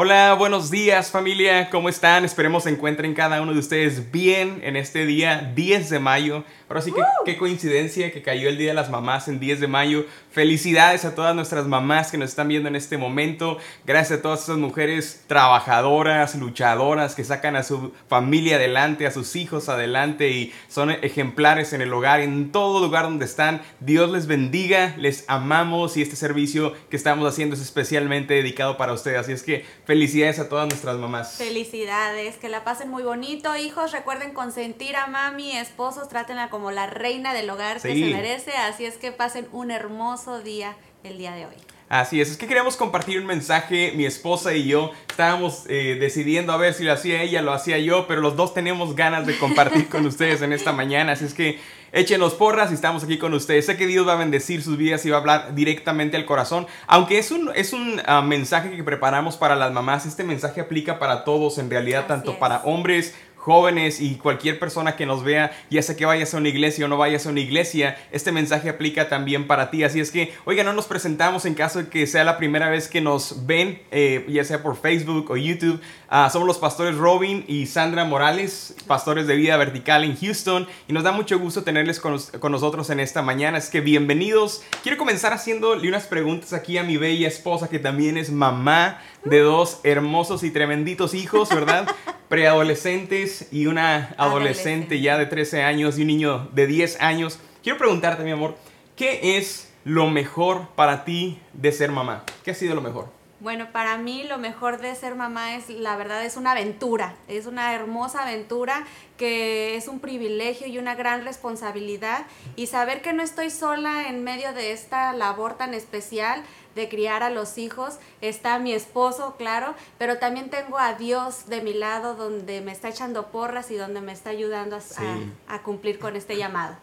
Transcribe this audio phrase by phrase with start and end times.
[0.00, 2.24] Hola, buenos días familia, ¿cómo están?
[2.24, 6.44] Esperemos se encuentren cada uno de ustedes bien en este día 10 de mayo.
[6.68, 9.66] Ahora sí que qué coincidencia que cayó el Día de las Mamás en 10 de
[9.66, 10.04] mayo.
[10.30, 13.56] Felicidades a todas nuestras mamás que nos están viendo en este momento.
[13.86, 19.34] Gracias a todas esas mujeres trabajadoras, luchadoras que sacan a su familia adelante, a sus
[19.34, 23.62] hijos adelante y son ejemplares en el hogar, en todo lugar donde están.
[23.80, 28.92] Dios les bendiga, les amamos y este servicio que estamos haciendo es especialmente dedicado para
[28.92, 29.18] ustedes.
[29.18, 31.36] Así es que felicidades a todas nuestras mamás.
[31.38, 33.90] Felicidades, que la pasen muy bonito, hijos.
[33.92, 38.52] Recuerden consentir a mami, esposos, trátenla como la reina del hogar que se merece.
[38.52, 41.54] Así es que pasen un hermoso día el día de hoy.
[41.88, 46.52] Así es, es que queríamos compartir un mensaje, mi esposa y yo estábamos eh, decidiendo
[46.52, 49.38] a ver si lo hacía ella, lo hacía yo, pero los dos tenemos ganas de
[49.38, 51.58] compartir con ustedes en esta mañana, así es que
[51.92, 53.66] échenos porras y estamos aquí con ustedes.
[53.66, 56.66] Sé que Dios va a bendecir sus vidas y va a hablar directamente al corazón,
[56.86, 60.98] aunque es un, es un ah, mensaje que preparamos para las mamás, este mensaje aplica
[60.98, 63.14] para todos en realidad, tanto para hombres,
[63.48, 66.88] jóvenes y cualquier persona que nos vea, ya sea que vayas a una iglesia o
[66.88, 69.84] no vayas a una iglesia, este mensaje aplica también para ti.
[69.84, 72.88] Así es que, oiga, no nos presentamos en caso de que sea la primera vez
[72.88, 75.80] que nos ven, eh, ya sea por Facebook o YouTube.
[76.10, 80.92] Ah, somos los pastores Robin y Sandra Morales, pastores de vida vertical en Houston, y
[80.92, 83.56] nos da mucho gusto tenerles con, con nosotros en esta mañana.
[83.56, 84.62] Es que bienvenidos.
[84.82, 89.40] Quiero comenzar haciéndole unas preguntas aquí a mi bella esposa, que también es mamá de
[89.40, 91.88] dos hermosos y tremenditos hijos, ¿verdad?
[92.28, 97.38] preadolescentes y una adolescente ya de 13 años y un niño de 10 años.
[97.62, 98.56] Quiero preguntarte, mi amor,
[98.96, 102.24] ¿qué es lo mejor para ti de ser mamá?
[102.44, 103.18] ¿Qué ha sido lo mejor?
[103.40, 107.46] Bueno, para mí lo mejor de ser mamá es, la verdad, es una aventura, es
[107.46, 108.84] una hermosa aventura
[109.16, 114.24] que es un privilegio y una gran responsabilidad y saber que no estoy sola en
[114.24, 116.42] medio de esta labor tan especial
[116.78, 117.98] de criar a los hijos.
[118.22, 122.88] Está mi esposo, claro, pero también tengo a Dios de mi lado donde me está
[122.88, 126.76] echando porras y donde me está ayudando a, a cumplir con este llamado.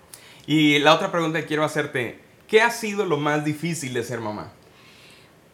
[0.45, 4.19] Y la otra pregunta que quiero hacerte, ¿qué ha sido lo más difícil de ser
[4.19, 4.51] mamá?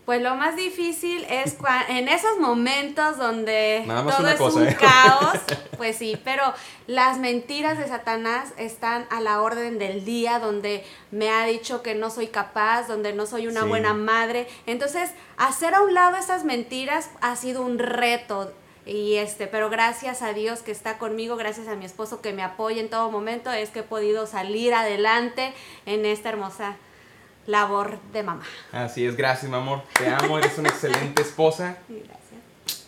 [0.05, 1.57] Pues lo más difícil es
[1.89, 4.77] en esos momentos donde todo es un ¿eh?
[4.79, 5.39] caos,
[5.77, 6.43] pues sí, pero
[6.87, 11.93] las mentiras de Satanás están a la orden del día, donde me ha dicho que
[11.93, 14.47] no soy capaz, donde no soy una buena madre.
[14.65, 18.51] Entonces, hacer a un lado esas mentiras ha sido un reto.
[18.83, 22.41] Y este, pero gracias a Dios que está conmigo, gracias a mi esposo que me
[22.41, 25.53] apoya en todo momento, es que he podido salir adelante
[25.85, 26.77] en esta hermosa
[27.47, 28.43] labor de mamá.
[28.71, 29.83] Así es, gracias, mi amor.
[29.97, 31.77] Te amo, eres una excelente esposa.
[31.89, 32.21] Gracias.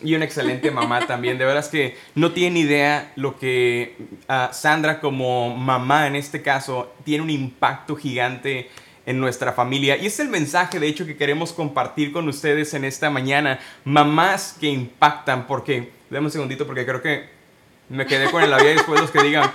[0.02, 1.38] Y una excelente mamá también.
[1.38, 3.96] De veras que no tiene idea lo que
[4.28, 8.70] uh, Sandra como mamá en este caso tiene un impacto gigante
[9.06, 9.96] en nuestra familia.
[9.96, 13.58] Y es el mensaje, de hecho, que queremos compartir con ustedes en esta mañana.
[13.84, 17.28] Mamás que impactan, porque, dame un segundito, porque creo que
[17.88, 19.50] me quedé con el labio después los que digan,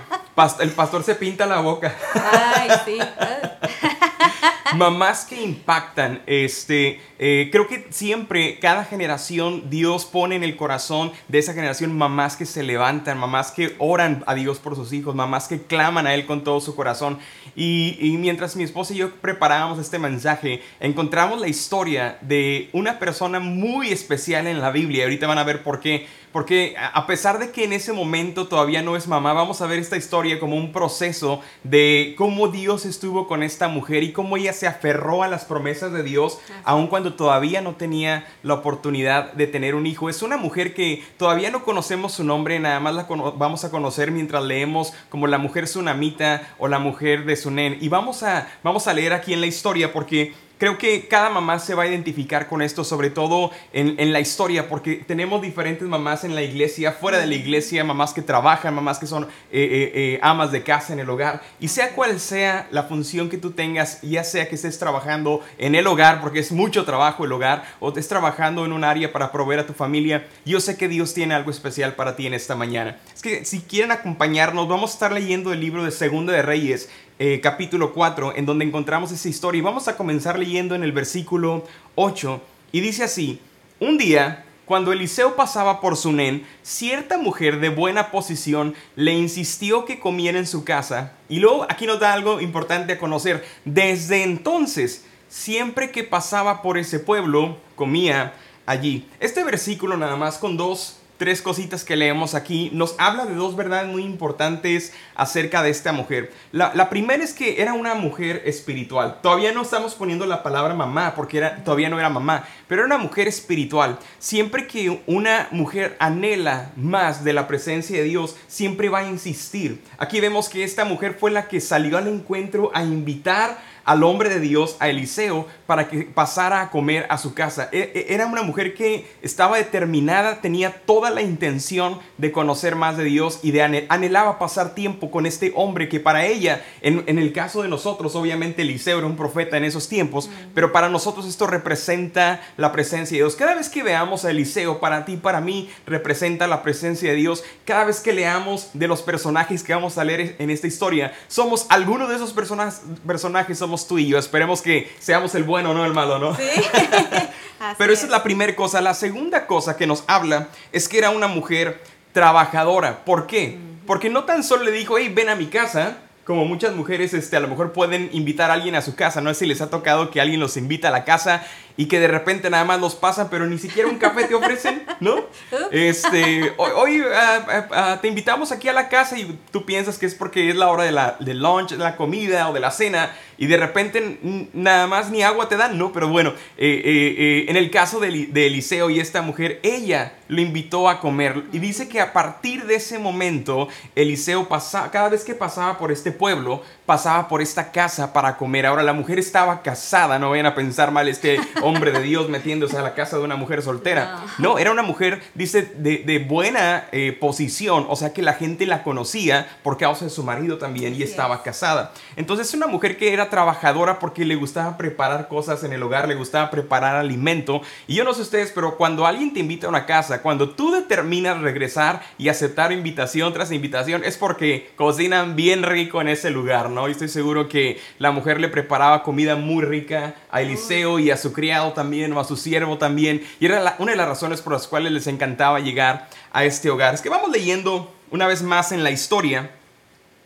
[0.59, 1.95] el pastor se pinta la boca.
[2.13, 2.99] Ay, sí.
[4.75, 11.11] Mamás que impactan, este, eh, creo que siempre, cada generación, Dios pone en el corazón
[11.27, 15.15] de esa generación mamás que se levantan, mamás que oran a Dios por sus hijos,
[15.15, 17.19] mamás que claman a Él con todo su corazón.
[17.55, 23.39] Y, mientras mi esposa y yo preparábamos este mensaje, encontramos la historia de una persona
[23.39, 25.03] muy especial en la Biblia.
[25.03, 28.83] Ahorita van a ver por qué porque a pesar de que en ese momento todavía
[28.83, 33.27] no es mamá, vamos a ver esta historia como un proceso de cómo Dios estuvo
[33.27, 37.13] con esta mujer y cómo ella se aferró a las promesas de Dios, aun cuando
[37.13, 40.09] todavía no tenía la oportunidad de tener un hijo.
[40.09, 44.11] Es una mujer que todavía no conocemos su nombre, nada más la vamos a conocer
[44.11, 47.77] mientras leemos como la mujer tsunamita o la mujer de Sunen.
[47.79, 51.57] Y vamos a, vamos a leer aquí en la historia porque Creo que cada mamá
[51.57, 56.25] se va a identificar con esto, sobre todo en, la historia, porque tenemos diferentes mamás
[56.25, 59.91] en la iglesia, fuera de la iglesia, mamás que trabajan, mamás que son eh, eh,
[59.93, 61.41] eh, amas de casa en el hogar.
[61.61, 65.75] Y sea cual sea la función que tú tengas, ya sea que estés trabajando en
[65.75, 69.31] el hogar, porque es mucho trabajo el hogar, o estés trabajando en un área para
[69.31, 72.57] proveer a tu familia, yo sé que Dios tiene algo especial para ti en esta
[72.57, 72.97] mañana.
[73.15, 76.89] Es que si quieren acompañarnos, vamos a estar leyendo el libro de Segunda de Reyes.
[77.21, 79.59] Eh, capítulo 4, en donde encontramos esa historia.
[79.59, 82.41] Y vamos a comenzar leyendo en el versículo 8.
[82.71, 83.41] Y dice así,
[83.81, 89.99] un día, cuando Eliseo pasaba por Sunén, cierta mujer de buena posición le insistió que
[89.99, 91.11] comiera en su casa.
[91.27, 93.45] Y luego aquí nos da algo importante a conocer.
[93.65, 98.33] Desde entonces, siempre que pasaba por ese pueblo, comía
[98.65, 99.09] allí.
[99.19, 103.57] Este versículo nada más con dos tres cositas que leemos aquí, nos habla de dos
[103.57, 106.31] verdades muy importantes acerca de esta mujer.
[106.53, 109.19] La, primera es que era una mujer espiritual.
[109.21, 112.95] Todavía no estamos poniendo la palabra mamá, porque era, todavía no era mamá, pero era
[112.95, 113.99] una mujer espiritual.
[114.17, 119.83] Siempre que una mujer anhela más de la presencia de Dios, siempre va a insistir.
[119.97, 124.29] Aquí vemos que esta mujer fue la que salió al encuentro a invitar al hombre
[124.29, 127.69] de Dios, a Eliseo, para que pasara a comer a su casa.
[127.71, 132.97] E, e, era una mujer que estaba determinada, tenía toda la intención de conocer más
[132.97, 137.33] de Dios y de anhelaba pasar tiempo con este hombre que para ella, en, el
[137.33, 141.45] caso de nosotros, obviamente Eliseo era un profeta en esos tiempos, pero para nosotros esto
[141.45, 143.35] representa la presencia de Dios.
[143.35, 147.43] Cada vez que veamos a Eliseo, para ti, para mí, representa la presencia de Dios.
[147.63, 151.67] Cada vez que leamos de los personajes que vamos a leer en esta historia, somos
[151.69, 154.17] algunos de esos personajes, personajes somos tú y yo.
[154.17, 156.35] Esperemos que seamos el bueno, no el malo, ¿no?
[156.35, 156.43] Sí.
[157.77, 158.79] Pero esa es la primera cosa.
[158.79, 161.81] La segunda cosa que nos habla es que era una mujer
[162.13, 163.03] trabajadora.
[163.03, 163.57] ¿Por qué?
[163.85, 167.35] Porque no tan solo le dijo, hey, ven a mi casa, como muchas mujeres este,
[167.35, 169.69] a lo mejor pueden invitar a alguien a su casa, no sé si les ha
[169.69, 171.45] tocado que alguien los invita a la casa
[171.79, 174.83] y que de repente nada más los pasan, pero ni siquiera un café te ofrecen,
[174.99, 175.23] ¿no?
[175.71, 180.13] Este, hoy, ah, ah, te invitamos aquí a la casa y tú piensas que es
[180.13, 183.11] porque es la hora de la, del lunch, de la comida o de la cena
[183.39, 184.19] y de repente
[184.51, 185.93] nada más ni agua te dan, ¿no?
[185.93, 190.15] Pero bueno, eh, eh, eh, en el caso de, de, Eliseo y esta mujer, ella
[190.27, 195.07] lo invitó a comer y dice que a partir de ese momento Eliseo pasaba, cada
[195.07, 198.65] vez que pasaba por este pueblo, pasaba por esta casa para comer.
[198.65, 202.77] Ahora la mujer estaba casada, no vayan a pensar mal este hombre de Dios metiéndose
[202.77, 204.25] a la casa de una mujer soltera.
[204.37, 208.83] No, era una mujer, dice, de, buena eh, posición, o sea que la gente la
[208.83, 211.93] conocía por causa de su marido también y estaba casada.
[212.15, 216.07] Entonces es una mujer que era trabajadora porque le gustaba preparar cosas en el hogar,
[216.07, 217.61] le gustaba preparar alimento.
[217.87, 220.71] Y yo no sé ustedes, pero cuando alguien te invita a una casa, cuando tú
[220.71, 226.69] determinas regresar y aceptar invitación tras invitación, es porque cocinan bien rico en ese lugar,
[226.69, 226.87] ¿no?
[226.87, 231.17] Y estoy seguro que la mujer le preparaba comida muy rica a Eliseo y a
[231.17, 231.33] su
[231.73, 233.25] también o a su siervo también.
[233.39, 236.93] Y era una de las razones por las cuales les encantaba llegar a este hogar.
[236.93, 239.51] Es que vamos leyendo una vez más en la historia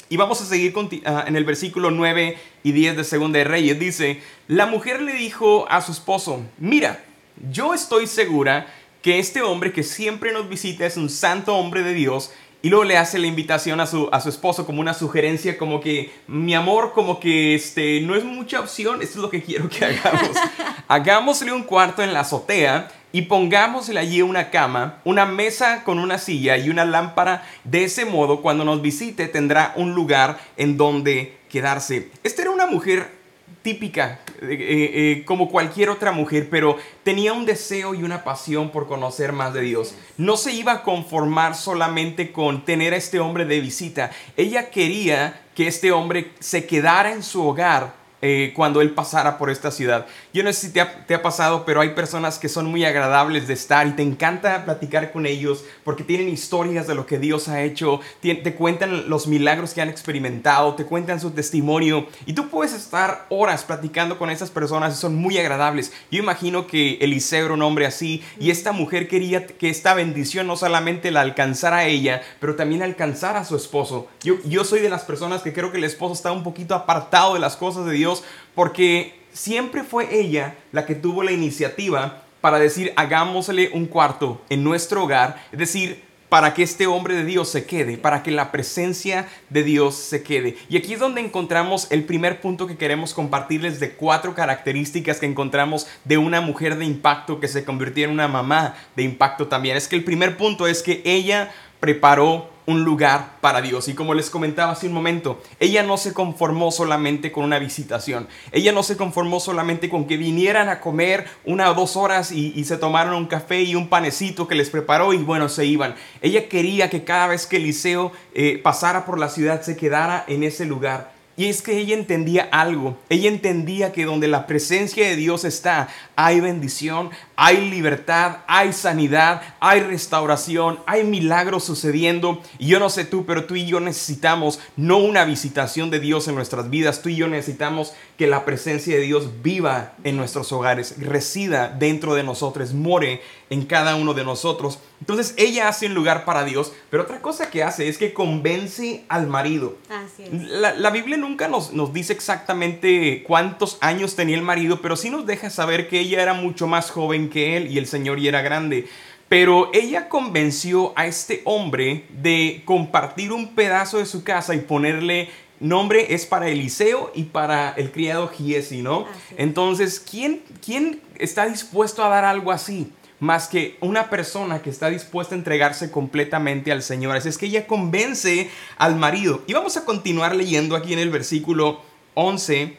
[0.10, 0.74] y vamos a seguir
[1.06, 3.80] ah, en el versículo 9 y 10 de Segunda de Reyes.
[3.80, 7.04] Dice, la mujer le dijo a su esposo, mira,
[7.52, 8.68] yo estoy segura
[9.02, 12.32] que este hombre que siempre nos visita es un santo hombre de Dios
[12.64, 15.82] y luego le hace la invitación a su, a su esposo como una sugerencia, como
[15.82, 19.68] que, mi amor, como que este, no es mucha opción, esto es lo que quiero
[19.68, 20.38] que hagamos.
[20.88, 26.18] Hagámosle un cuarto en la azotea y pongámosle allí una cama, una mesa con una
[26.18, 27.46] silla y una lámpara.
[27.66, 32.12] De ese modo, cuando nos visite, tendrá un lugar en donde quedarse.
[32.24, 33.23] Esta era una mujer
[33.64, 38.70] típica, eh, eh, eh, como cualquier otra mujer, pero tenía un deseo y una pasión
[38.70, 39.96] por conocer más de Dios.
[40.18, 44.12] No se iba a conformar solamente con tener a este hombre de visita.
[44.38, 49.50] Ella quería que este hombre se quedara en su hogar eh, cuando él pasara por
[49.50, 50.06] esta ciudad.
[50.34, 53.54] Yo no sé si te ha, pasado, pero hay personas que son muy agradables de
[53.54, 57.64] estar y te encanta platicar con ellos porque tienen historias de lo que Dios ha
[57.64, 62.72] hecho, te, cuentan los milagros que han experimentado, te cuentan su testimonio y tú puedes
[62.74, 65.92] estar horas platicando con esas personas y son muy agradables.
[66.10, 70.48] Yo imagino que Eliseo era un hombre así y esta mujer quería que esta bendición
[70.48, 74.08] no solamente la alcanzara a ella, pero también alcanzara a su esposo.
[74.22, 77.34] Yo, yo soy de las personas que creo que el esposo está un poquito apartado
[77.34, 78.13] de las cosas de Dios
[78.54, 84.64] porque siempre fue ella la que tuvo la iniciativa para decir hagámosle un cuarto en
[84.64, 86.04] nuestro hogar, es decir,
[86.34, 90.24] para que este hombre de Dios se quede, para que la presencia de Dios se
[90.24, 90.58] quede.
[90.68, 95.28] Y aquí es donde encontramos el primer punto que queremos compartirles de cuatro características que
[95.28, 99.78] encontramos de una mujer de impacto que se convirtió en una mamá de impacto también.
[99.78, 103.88] Es que el primer punto es que ella preparó un lugar para Dios.
[103.88, 108.28] Y como les comentaba hace un momento, ella no se conformó solamente con una visitación.
[108.52, 112.64] Ella no se conformó solamente con que vinieran a comer una o dos horas y,
[112.64, 115.96] se tomaron un café y un panecito que les preparó y bueno, se iban.
[116.22, 120.44] Ella quería que cada vez que Eliseo eh, pasara por la ciudad se quedara en
[120.44, 122.98] ese lugar y es que ella entendía algo.
[123.10, 129.42] Ella entendía que donde la presencia de Dios está, hay bendición, hay libertad, hay sanidad,
[129.60, 132.42] hay restauración, hay milagros sucediendo.
[132.60, 136.28] Y yo no sé tú, pero tú y yo necesitamos no una visitación de Dios
[136.28, 137.02] en nuestras vidas.
[137.02, 142.14] Tú y yo necesitamos que la presencia de Dios viva en nuestros hogares, resida dentro
[142.14, 144.80] de nosotros, more en cada uno de nosotros.
[145.00, 149.04] Entonces ella hace un lugar para Dios, pero otra cosa que hace es que convence
[149.10, 149.78] al marido.
[149.90, 150.32] Así es.
[150.32, 155.26] La, Biblia nunca nos, nos dice exactamente cuántos años tenía el marido, pero sí nos
[155.26, 158.42] deja saber que ella era mucho más joven que él y el Señor y era
[158.42, 158.88] grande.
[159.30, 165.30] Pero ella convenció a este hombre de compartir un pedazo de su casa y ponerle
[165.60, 169.06] nombre es para Eliseo y para el criado Giesi, ¿no?
[169.38, 172.92] Entonces, ¿quién, ¿quién está dispuesto a dar algo así?
[173.20, 177.16] Más que una persona que está dispuesta a entregarse completamente al Señor.
[177.16, 179.44] Así es que ella convence al marido.
[179.48, 181.82] Y vamos a continuar leyendo aquí en el versículo
[182.16, 182.78] 11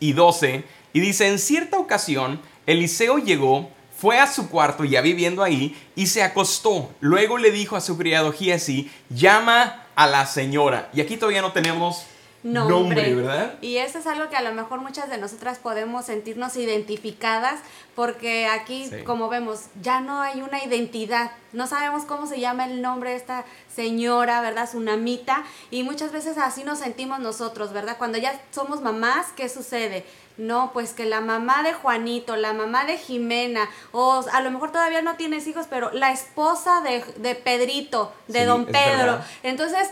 [0.00, 0.64] y 12.
[0.92, 6.08] Y dice, en cierta ocasión, Eliseo llegó, fue a su cuarto ya viviendo ahí y
[6.08, 6.90] se acostó.
[7.00, 10.90] Luego le dijo a su criado Giesi, llama a la señora.
[10.92, 12.04] Y aquí todavía no tenemos
[12.42, 13.14] nombre.
[13.14, 13.54] ¿verdad?
[13.60, 17.60] Y eso es algo que a lo mejor muchas de nosotras podemos sentirnos identificadas
[17.94, 21.32] porque aquí, como vemos, ya no hay una identidad.
[21.52, 24.70] No sabemos cómo se llama el nombre de esta señora, ¿verdad?
[24.70, 25.44] Su namita.
[25.70, 27.98] Y muchas veces así nos sentimos nosotros, ¿verdad?
[27.98, 30.04] Cuando ya somos mamás, ¿qué sucede?
[30.36, 34.70] No, pues que la mamá de Juanito, la mamá de Jimena, o a lo mejor
[34.70, 39.18] todavía no tienes hijos, pero la esposa de, Pedrito, de don Pedro.
[39.42, 39.88] Entonces,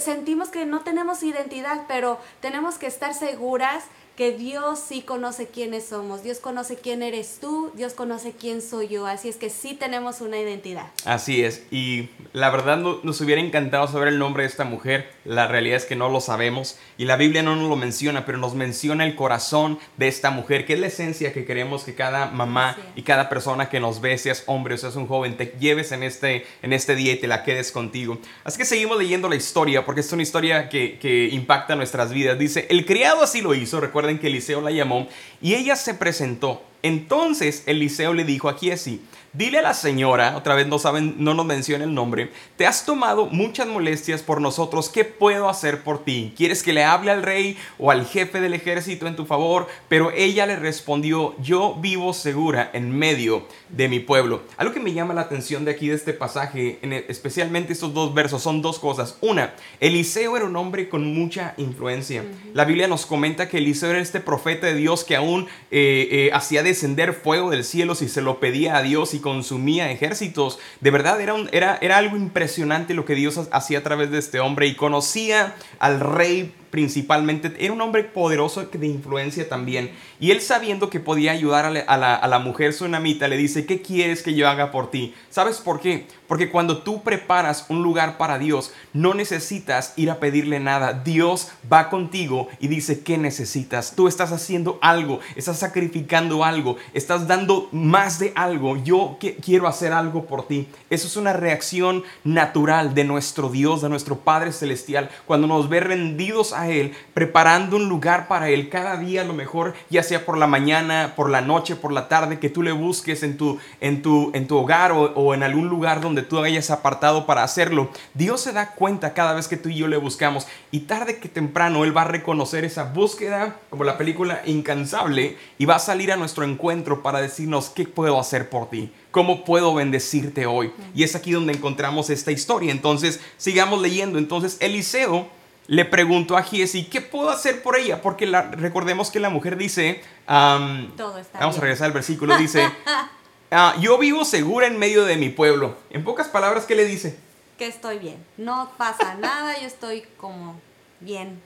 [0.00, 3.84] sentimos que no tenemos identidad, pero tenemos que estar seguras
[4.16, 8.88] que Dios sí conoce quiénes somos, Dios conoce quién eres tú, Dios conoce quién soy
[8.88, 10.86] yo, así es que sí tenemos una identidad.
[11.04, 15.48] Así es, y la verdad nos hubiera encantado saber el nombre de esta mujer, la
[15.48, 18.54] realidad es que no lo sabemos y la Biblia no nos lo menciona, pero nos
[18.54, 22.76] menciona el corazón de esta mujer, que es la esencia que queremos que cada mamá
[22.94, 26.02] y cada persona que nos ve, seas hombre o seas un joven, te lleves en
[26.02, 28.18] este, en este día y te la quedes contigo.
[28.44, 32.38] Así que seguimos leyendo la historia, porque es una historia que, que impacta nuestras vidas.
[32.38, 35.08] Dice, el criado así lo hizo, recuerda en que Eliseo la llamó,
[35.40, 36.62] y ella se presentó.
[36.82, 39.00] Entonces Eliseo le dijo a Kiesi,
[39.34, 42.86] Dile a la señora, otra vez no saben, no nos menciona el nombre, te has
[42.86, 46.32] tomado muchas molestias por nosotros, ¿qué puedo hacer por ti?
[46.36, 49.66] ¿Quieres que le hable al rey o al jefe del ejército en tu favor?
[49.88, 54.42] Pero ella le respondió, yo vivo segura en medio de mi pueblo.
[54.56, 56.78] Algo que me llama la atención de aquí de este pasaje,
[57.08, 59.18] especialmente estos dos versos, son dos cosas.
[59.20, 62.24] Una, Eliseo era un hombre con mucha influencia.
[62.52, 66.30] La Biblia nos comenta que Eliseo era este profeta de Dios que aún eh, eh,
[66.32, 70.58] hacía descender fuego del cielo si se lo pedía a Dios y consumía ejércitos.
[70.80, 74.18] De verdad, era, un, era, era algo impresionante lo que Dios hacía a través de
[74.18, 79.92] este hombre y conocía al rey principalmente, era un hombre poderoso de influencia también.
[80.18, 83.80] Y él sabiendo que podía ayudar a la, a la, mujer sunamita, le dice, ¿qué
[83.80, 85.14] quieres que yo haga por ti?
[85.30, 86.08] ¿Sabes por qué?
[86.26, 90.92] Porque cuando tú preparas un lugar para Dios, no necesitas ir a pedirle nada.
[90.92, 93.94] Dios va contigo y dice, ¿qué necesitas?
[93.94, 98.76] Tú estás haciendo algo, estás sacrificando algo, estás dando más de algo.
[98.76, 100.68] Yo quiero hacer algo por ti.
[100.90, 105.80] Eso es una reacción natural de nuestro Dios, de nuestro Padre Celestial, cuando nos ve
[105.80, 110.24] rendidos a él, preparando un lugar para Él cada día, a lo mejor, ya sea
[110.24, 113.58] por la mañana, por la noche, por la tarde, que tú le busques en tu,
[113.80, 117.42] en tu, en tu hogar o, o en algún lugar donde tú hayas apartado para
[117.42, 117.90] hacerlo.
[118.14, 121.28] Dios se da cuenta cada vez que tú y yo le buscamos y tarde que
[121.28, 126.12] temprano Él va a reconocer esa búsqueda, como la película Incansable, y va a salir
[126.12, 128.92] a nuestro encuentro para decirnos, ¿qué puedo hacer por ti?
[129.10, 130.72] ¿Cómo puedo bendecirte hoy?
[130.94, 132.72] Y es aquí donde encontramos esta historia.
[132.72, 134.18] Entonces, sigamos leyendo.
[134.18, 135.28] Entonces, Eliseo
[135.66, 138.02] le preguntó a Giesi, ¿qué puedo hacer por ella?
[138.02, 142.68] Porque la, recordemos que la mujer dice, vamos a regresar al versículo, dice,
[143.54, 145.76] ah, yo vivo segura en medio de mi pueblo.
[145.90, 147.16] En pocas palabras, ¿qué le dice?
[147.58, 150.60] Que estoy bien, no pasa nada, yo estoy como
[151.00, 151.40] bien.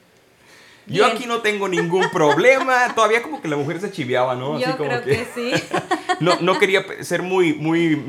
[0.89, 2.91] Yo aquí no tengo ningún problema.
[2.95, 4.59] Todavía como que la mujer se chiviaba, ¿no?
[4.59, 5.51] Yo creo que, sí.
[6.19, 8.03] no, no, quería ser muy, muy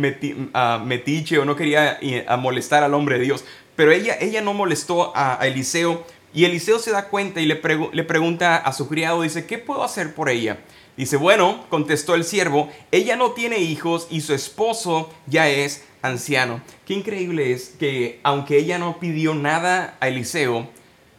[0.55, 3.45] ah, metiche o no quería eh, molestar al hombre de Dios.
[3.77, 7.61] Pero ella, ella no molestó a, Eliseo y Eliseo se da cuenta y le,
[7.93, 10.59] le pregunta a su criado, dice, ¿qué puedo hacer por ella?
[10.97, 16.61] Dice, bueno, contestó el siervo, ella no tiene hijos y su esposo ya es anciano.
[16.87, 20.69] Qué increíble es que aunque ella no pidió nada a Eliseo,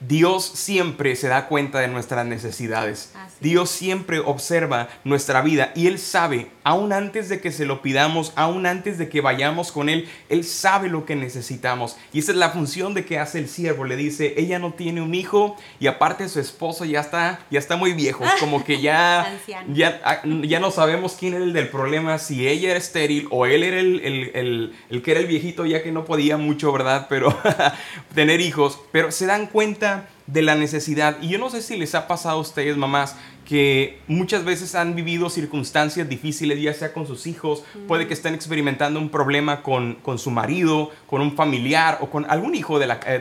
[0.08, 3.14] Dios siempre se da cuenta de nuestras necesidades.
[3.40, 8.34] Dios siempre observa nuestra vida y Él sabe, aún antes de que se lo pidamos,
[8.36, 11.98] aún antes de que vayamos con Él, Él sabe lo que necesitamos.
[12.14, 13.86] Y esa es la función de que hace el siervo.
[13.86, 17.78] Le dice, ella no tiene un hijo y aparte su esposo ya está, ya está
[17.78, 19.40] muy viejo, como que ya,
[19.72, 23.46] ya, ah, ya no sabemos quién era el del problema, si ella era estéril o
[23.46, 24.02] él era el,
[24.34, 27.06] el, el que era el viejito ya que no podía mucho, ¿verdad?
[27.08, 27.38] Pero
[28.16, 28.80] tener hijos.
[28.92, 29.91] Pero se dan cuenta
[30.28, 31.18] de la necesidad.
[31.22, 34.96] Y yo no sé si les ha pasado a ustedes, mamás, que muchas veces han
[34.96, 39.98] vivido circunstancias difíciles, ya sea con sus hijos, puede que estén experimentando un problema con,
[40.18, 43.20] su marido, con un familiar o con algún hijo de, la, eh,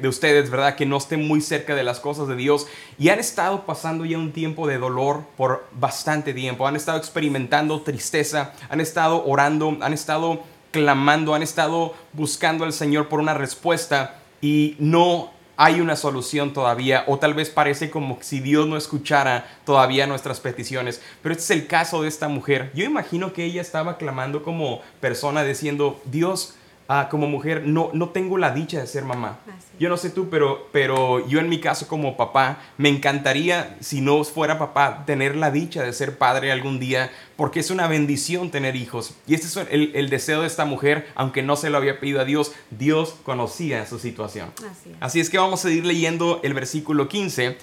[0.00, 0.74] de, ustedes, ¿verdad?
[0.74, 2.66] Que no esté muy cerca de las cosas de Dios
[2.98, 7.82] y han estado pasando ya un tiempo de dolor por bastante tiempo, han estado experimentando
[7.82, 10.42] tristeza, han estado orando, han estado
[10.72, 17.02] clamando, han estado buscando al Señor por una respuesta y no hay una solución todavía
[17.08, 21.02] o tal vez parece como si Dios no escuchara todavía nuestras peticiones.
[21.20, 22.70] Pero este es el caso de esta mujer.
[22.76, 26.54] Yo imagino que ella estaba clamando como persona diciendo, Dios,
[26.90, 29.38] Ah, como mujer no, no tengo la dicha de ser mamá.
[29.78, 34.00] Yo no sé tú, pero, pero yo en mi caso como papá, me encantaría, si
[34.00, 38.50] no fuera papá, tener la dicha de ser padre algún día, porque es una bendición
[38.50, 39.14] tener hijos.
[39.26, 42.20] Y este es el, el deseo de esta mujer, aunque no se lo había pedido
[42.20, 44.50] a Dios, Dios conocía su situación.
[44.56, 47.58] Así es, Así es que vamos a seguir leyendo el versículo 15.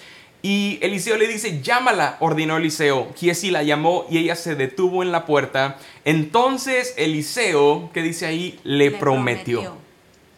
[0.46, 3.12] Y Eliseo le dice, llámala, ordenó Eliseo.
[3.16, 5.78] Giesi la llamó y ella se detuvo en la puerta.
[6.04, 9.76] Entonces Eliseo, que dice ahí, le, prometió.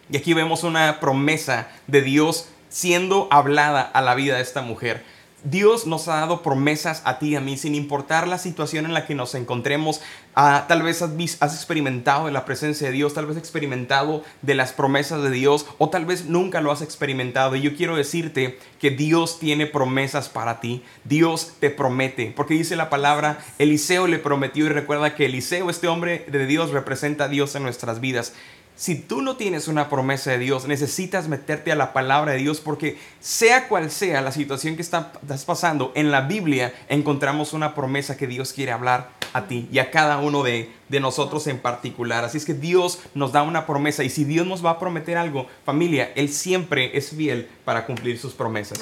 [0.09, 5.03] Y aquí vemos una promesa de Dios siendo hablada a la vida de esta mujer.
[5.49, 8.93] Dios nos ha dado promesas a ti y a mí, sin importar la situación en
[8.93, 10.01] la que nos encontremos.
[10.35, 14.23] Ah, tal vez has, has, experimentado de la presencia de Dios, tal vez has experimentado
[14.41, 17.55] de las promesas de Dios, o tal vez nunca lo has experimentado.
[17.55, 20.83] Y yo quiero decirte que Dios tiene promesas para ti.
[21.05, 25.87] Dios te promete, porque dice la palabra, Eliseo le prometió y recuerda que Eliseo, este
[25.87, 28.33] hombre de Dios, representa a Dios en nuestras vidas.
[28.77, 32.59] Si tú no tienes una promesa de Dios, necesitas meterte a la palabra de Dios
[32.59, 38.17] porque sea cual sea la situación que estás pasando, en la Biblia encontramos una promesa
[38.17, 42.23] que Dios quiere hablar a ti y a cada uno de, nosotros en particular.
[42.23, 45.17] Así es que Dios nos da una promesa y si Dios nos va a prometer
[45.17, 48.79] algo, familia, Él siempre es fiel para cumplir sus promesas.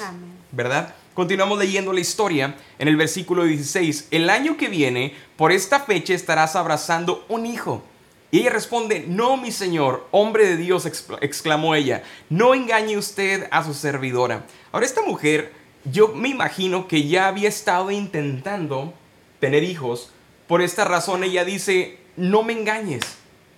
[0.52, 0.94] ¿Verdad?
[1.14, 4.08] Continuamos leyendo la historia en el versículo 16.
[4.10, 7.82] El año que viene, por esta fecha estarás abrazando un hijo
[8.30, 10.84] y ella responde, no, mi señor, hombre de Dios,
[11.20, 14.46] exclamó ella, no engañe usted a su servidora.
[14.72, 15.52] Ahora, esta mujer,
[15.84, 18.92] yo me imagino que ya había estado intentando
[19.38, 20.10] tener hijos.
[20.48, 23.02] Por esta razón ella dice, no me engañes.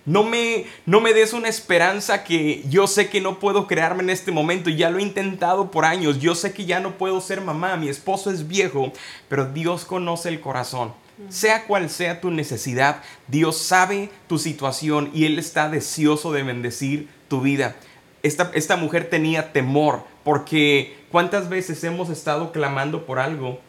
[0.05, 4.09] No me, no me des una esperanza que yo sé que no puedo crearme en
[4.09, 4.69] este momento.
[4.69, 6.19] Ya lo he intentado por años.
[6.19, 7.75] Yo sé que ya no puedo ser mamá.
[7.75, 8.91] Mi esposo es viejo.
[9.27, 10.93] Pero Dios conoce el corazón.
[11.27, 17.09] Sea cual sea tu necesidad, Dios sabe tu situación y Él está deseoso de bendecir
[17.27, 17.75] tu vida.
[18.23, 23.59] Esta, esta mujer tenía temor porque cuántas veces hemos estado clamando por algo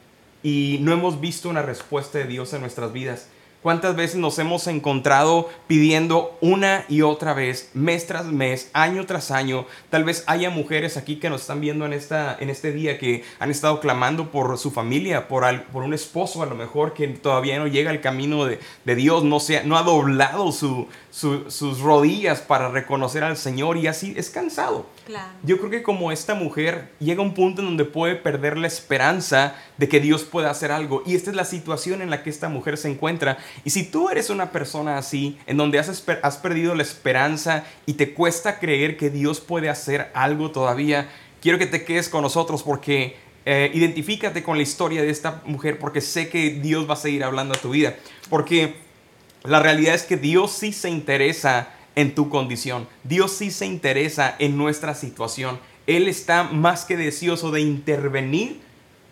[0.43, 3.29] y no hemos visto una respuesta de Dios en nuestras vidas.
[3.63, 9.31] ¿Cuántas veces nos hemos encontrado pidiendo una y otra vez, mes tras mes, año tras
[9.31, 9.67] año?
[9.91, 13.23] Tal vez haya mujeres aquí que nos están viendo en, esta, en este día que
[13.39, 17.59] han estado clamando por su familia, por, por un esposo a lo mejor que todavía
[17.59, 18.61] no llega al camino de,
[18.95, 24.15] Dios, no, se, no ha doblado su, sus rodillas para reconocer al Señor y así
[24.17, 24.87] es cansado.
[25.43, 28.69] Yo creo que como esta mujer llega a un punto en donde puede perder la
[28.69, 31.03] esperanza de que Dios pueda hacer algo.
[31.05, 33.39] Y esta es la situación en la que esta mujer se encuentra.
[33.65, 37.95] Y si tú eres una persona así, en donde has, has perdido la esperanza y
[37.95, 41.09] te cuesta creer que Dios puede hacer algo todavía,
[41.41, 45.79] quiero que te quedes con nosotros porque eh, identifícate con la historia de esta mujer
[45.79, 47.97] porque sé que Dios va a seguir hablando a tu vida.
[48.29, 48.77] Porque
[49.45, 52.87] la realidad es que Dios sí se interesa en tu condición.
[53.05, 55.59] Dios sí se interesa en nuestra situación.
[55.87, 58.61] Él está más que deseoso de intervenir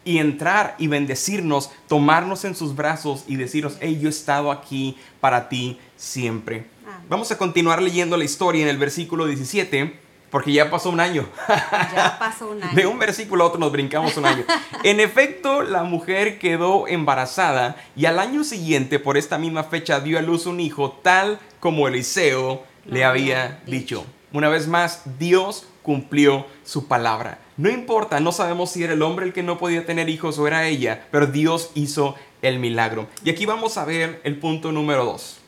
[0.05, 4.97] y entrar y bendecirnos, tomarnos en sus brazos y decirnos, hey, yo he estado aquí
[5.21, 6.67] para ti siempre.
[7.09, 11.27] Vamos a continuar leyendo la historia en el versículo 17 porque ya pasó un año.
[11.49, 12.75] Ya pasó un año.
[12.75, 14.45] De un versículo a otro nos brincamos un año.
[14.85, 20.19] En efecto, la mujer quedó embarazada y al año siguiente, por esta misma fecha, dio
[20.19, 24.07] a luz un hijo tal como Eliseo le había dicho.
[24.33, 27.39] Una vez más, Dios cumplió su palabra.
[27.57, 30.47] No importa, no sabemos si era el hombre el que no podía tener hijos o
[30.47, 33.09] era ella, pero Dios hizo el milagro.
[33.25, 35.39] Y aquí vamos a ver el punto número dos.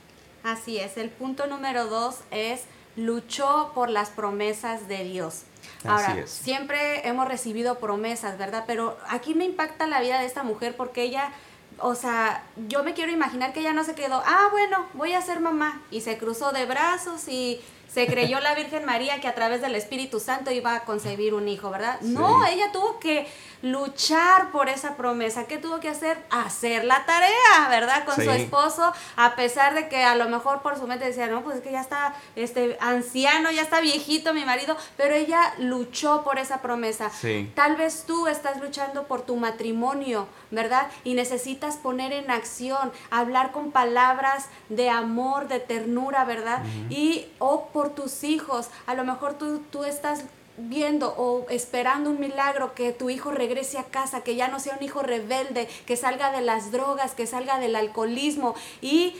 [0.43, 2.63] Así es, el punto número dos es
[2.97, 5.43] luchó por las promesas de Dios.
[5.85, 8.65] Ahora, siempre hemos recibido promesas, ¿verdad?
[8.67, 11.33] Pero aquí me impacta la vida de esta mujer porque ella,
[11.79, 15.23] o sea, yo me quiero imaginar que ella no se quedó, ah, bueno, voy a
[15.23, 15.81] ser mamá.
[15.91, 17.61] Y se cruzó de brazos y
[17.93, 21.49] se creyó la Virgen María que a través del Espíritu Santo iba a concebir un
[21.49, 22.01] hijo, ¿verdad?
[22.03, 23.27] No, ella tuvo que
[23.63, 25.45] luchar por esa promesa.
[25.45, 26.19] ¿Qué tuvo que hacer?
[26.31, 28.05] Hacer la tarea, ¿verdad?
[28.05, 31.43] Con su esposo, a pesar de que a lo mejor por su mente decía, no,
[31.43, 36.23] pues es que ya está este, anciano, ya está viejito mi marido, pero ella luchó
[36.25, 37.11] por esa promesa.
[37.55, 40.89] Tal vez tú estás luchando por tu matrimonio, ¿verdad?
[41.05, 46.63] Y necesitas poner en acción, hablar con palabras de amor, de ternura, ¿verdad?
[46.89, 50.25] Y o por tus hijos, a lo mejor tú, tú estás
[50.69, 54.77] viendo o esperando un milagro, que tu hijo regrese a casa, que ya no sea
[54.79, 59.15] un hijo rebelde, que salga de las drogas, que salga del alcoholismo y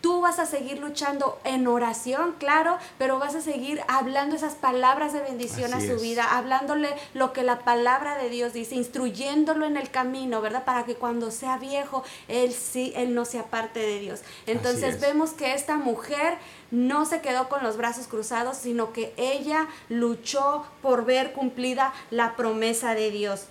[0.00, 5.12] Tú vas a seguir luchando en oración, claro, pero vas a seguir hablando esas palabras
[5.12, 9.76] de bendición a su vida, hablándole lo que la palabra de Dios dice, instruyéndolo en
[9.76, 10.64] el camino, ¿verdad?
[10.64, 14.20] Para que cuando sea viejo, él sí, él no sea parte de Dios.
[14.46, 16.38] Entonces vemos que esta mujer
[16.70, 22.36] no se quedó con los brazos cruzados, sino que ella luchó por ver cumplida la
[22.36, 23.46] promesa de Dios.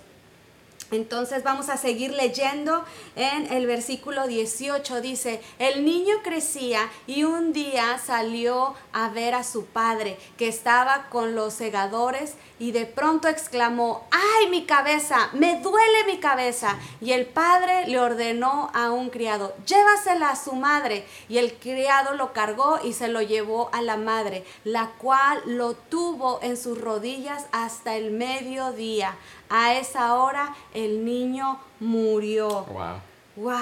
[0.90, 2.84] Entonces vamos a seguir leyendo
[3.16, 5.00] en el versículo 18.
[5.00, 11.08] Dice, el niño crecía y un día salió a ver a su padre que estaba
[11.10, 15.30] con los segadores y de pronto exclamó, ¡ay mi cabeza!
[15.32, 16.78] ¡Me duele mi cabeza!
[17.00, 21.06] Y el padre le ordenó a un criado, llévasela a su madre.
[21.30, 25.74] Y el criado lo cargó y se lo llevó a la madre, la cual lo
[25.74, 29.16] tuvo en sus rodillas hasta el mediodía.
[29.48, 32.64] A esa hora el niño murió.
[32.64, 33.00] Wow.
[33.36, 33.58] Wow.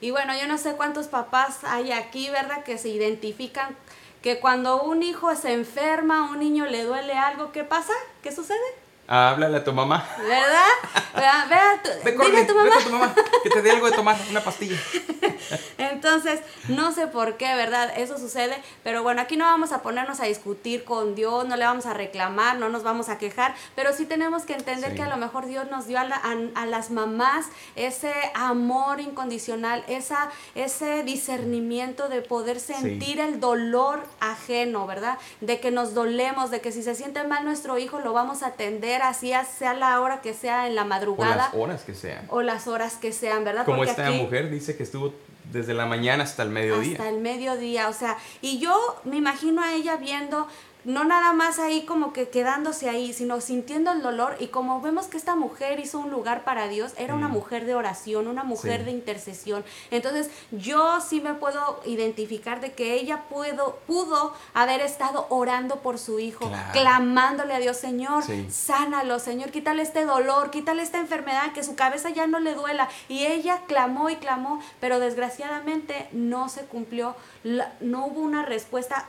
[0.00, 2.64] Y bueno, yo no sé cuántos papás hay aquí, ¿verdad?
[2.64, 3.76] Que se identifican
[4.20, 7.92] que cuando un hijo se enferma, un niño le duele algo, ¿qué pasa?
[8.22, 8.58] ¿Qué sucede?
[9.08, 10.08] Háblale a tu mamá.
[10.18, 10.68] ¿Verdad?
[11.82, 12.70] Tu, dile a tu mamá.
[12.74, 13.14] a tu mamá.
[13.42, 14.78] Que te dé algo de tomar, una pastilla.
[15.78, 17.92] Entonces, no sé por qué, ¿verdad?
[17.96, 18.62] Eso sucede.
[18.82, 21.94] Pero bueno, aquí no vamos a ponernos a discutir con Dios, no le vamos a
[21.94, 23.54] reclamar, no nos vamos a quejar.
[23.74, 26.02] Pero sí tenemos que entender que a lo mejor Dios nos dio a,
[26.54, 34.86] a, las mamás ese amor incondicional, esa, ese discernimiento de poder sentir el dolor ajeno,
[34.86, 35.18] ¿verdad?
[35.40, 38.48] De que nos dolemos, de que si se siente mal nuestro hijo, lo vamos a
[38.48, 41.32] atender así sea la hora que sea en la madrugada.
[41.34, 42.26] O las horas que sean.
[42.28, 43.64] O las horas que sean, ¿verdad?
[43.64, 45.12] Como esta mujer dice que estuvo
[45.52, 46.92] desde la mañana hasta el mediodía.
[46.92, 50.46] Hasta el mediodía, o sea, y yo me imagino a ella viendo
[50.84, 55.06] no nada más ahí como que quedándose ahí, sino sintiendo el dolor y como vemos
[55.06, 57.32] que esta mujer hizo un lugar para Dios, era una mm.
[57.32, 59.64] mujer de oración, una mujer de intercesión.
[59.90, 65.98] Entonces yo sí me puedo identificar de que ella pudo, pudo haber estado orando por
[65.98, 71.62] su hijo, clamándole a Dios, Señor, sánalo, Señor, quítale este dolor, quítale esta enfermedad, que
[71.62, 72.88] su cabeza ya no le duela.
[73.08, 77.14] Y ella clamó y clamó, pero desgraciadamente no se cumplió,
[77.80, 79.06] no hubo una respuesta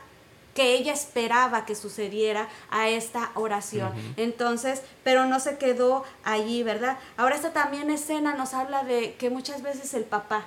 [0.54, 3.92] que ella esperaba que sucediera a esta oración.
[4.16, 6.96] Entonces, pero no se quedó allí, ¿verdad?
[7.16, 10.44] Ahora esta también escena nos habla de que muchas veces el papá,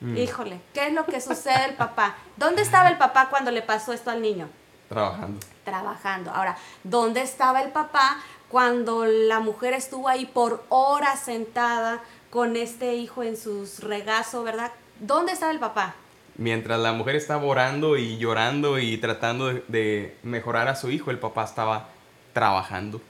[0.00, 0.16] mm.
[0.16, 2.16] híjole, ¿qué es lo que sucede el papá?
[2.36, 4.48] ¿Dónde estaba el papá cuando le pasó esto al niño?
[4.88, 5.40] Trabajando.
[5.64, 6.30] Trabajando.
[6.30, 8.16] Ahora, ¿dónde estaba el papá
[8.50, 14.72] cuando la mujer estuvo ahí por horas sentada con este hijo en sus regazos, ¿verdad?
[14.98, 15.94] ¿Dónde estaba el papá?
[16.40, 21.18] Mientras la mujer estaba orando y llorando y tratando de, mejorar a su hijo, el
[21.18, 21.88] papá estaba
[22.32, 23.02] trabajando.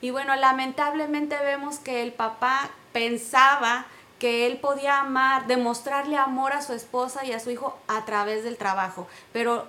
[0.00, 3.86] Y bueno, lamentablemente vemos que el papá pensaba
[4.18, 8.42] que él podía amar, demostrarle amor a su esposa y a su hijo a través
[8.42, 9.68] del trabajo, pero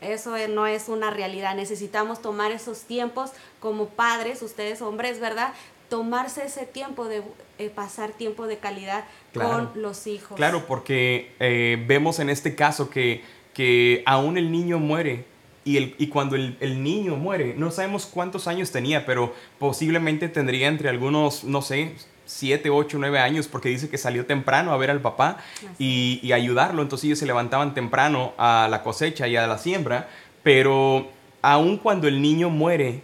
[0.00, 1.54] eso no es una realidad.
[1.54, 5.54] Necesitamos tomar esos tiempos como padres, ustedes hombres, ¿verdad?
[5.88, 7.22] Tomarse ese tiempo de
[7.58, 10.36] eh, pasar tiempo de calidad con los hijos.
[10.36, 13.22] Claro, porque eh, vemos en este caso que,
[13.54, 15.24] que aún el niño muere
[15.64, 20.28] y, el, y cuando el, el, niño muere, no sabemos cuántos años tenía, pero posiblemente
[20.28, 24.76] tendría entre algunos, no sé, 7, 8, 9 años, porque dice que salió temprano a
[24.76, 25.38] ver al papá
[25.78, 26.82] y, y, ayudarlo.
[26.82, 30.08] Entonces ellos se levantaban temprano a la cosecha y a la siembra,
[30.42, 31.08] pero
[31.42, 33.02] aún cuando el niño muere,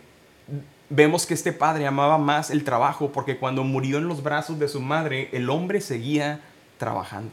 [0.90, 4.68] vemos que este padre amaba más el trabajo porque cuando murió en los brazos de
[4.68, 6.40] su madre, el hombre seguía
[6.78, 7.32] trabajando.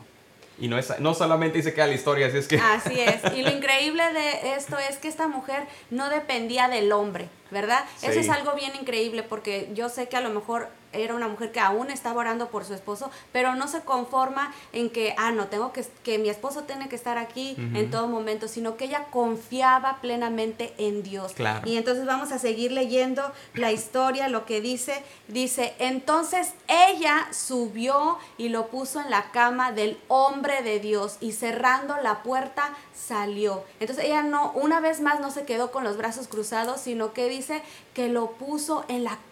[0.57, 2.57] Y no, es, no solamente dice que queda la historia, así es que...
[2.57, 3.21] Así es.
[3.35, 7.85] Y lo increíble de esto es que esta mujer no dependía del hombre ¿verdad?
[8.01, 11.51] Eso es algo bien increíble porque yo sé que a lo mejor era una mujer
[11.51, 15.47] que aún estaba orando por su esposo, pero no se conforma en que, ah, no,
[15.47, 19.05] tengo que, que mi esposo tiene que estar aquí en todo momento, sino que ella
[19.11, 21.33] confiaba plenamente en Dios.
[21.65, 28.17] Y entonces vamos a seguir leyendo la historia, lo que dice, dice, entonces ella subió
[28.37, 33.63] y lo puso en la cama del hombre de Dios y cerrando la puerta salió.
[33.79, 37.29] Entonces ella no, una vez más no se quedó con los brazos cruzados, sino que
[37.29, 37.61] dice
[37.93, 39.25] que lo puso en la cama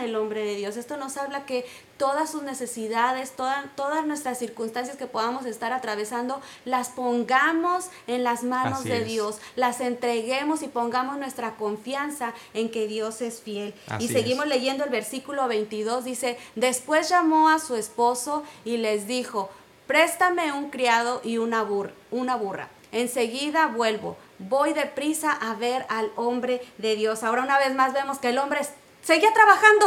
[0.00, 0.76] del hombre de Dios.
[0.76, 6.90] Esto nos habla que todas sus necesidades, todas nuestras circunstancias que podamos estar atravesando, las
[6.90, 13.20] pongamos en las manos de Dios, las entreguemos y pongamos nuestra confianza en que Dios
[13.22, 13.74] es fiel.
[13.98, 19.50] y seguimos leyendo el versículo 22, dice, después llamó a su esposo y les dijo,
[19.86, 21.66] préstame un criado y una,
[22.12, 22.68] una burra.
[22.92, 24.16] Enseguida vuelvo.
[24.38, 27.22] Voy deprisa a ver al hombre de Dios.
[27.22, 28.60] Ahora una vez más vemos que el hombre
[29.02, 29.86] seguía trabajando.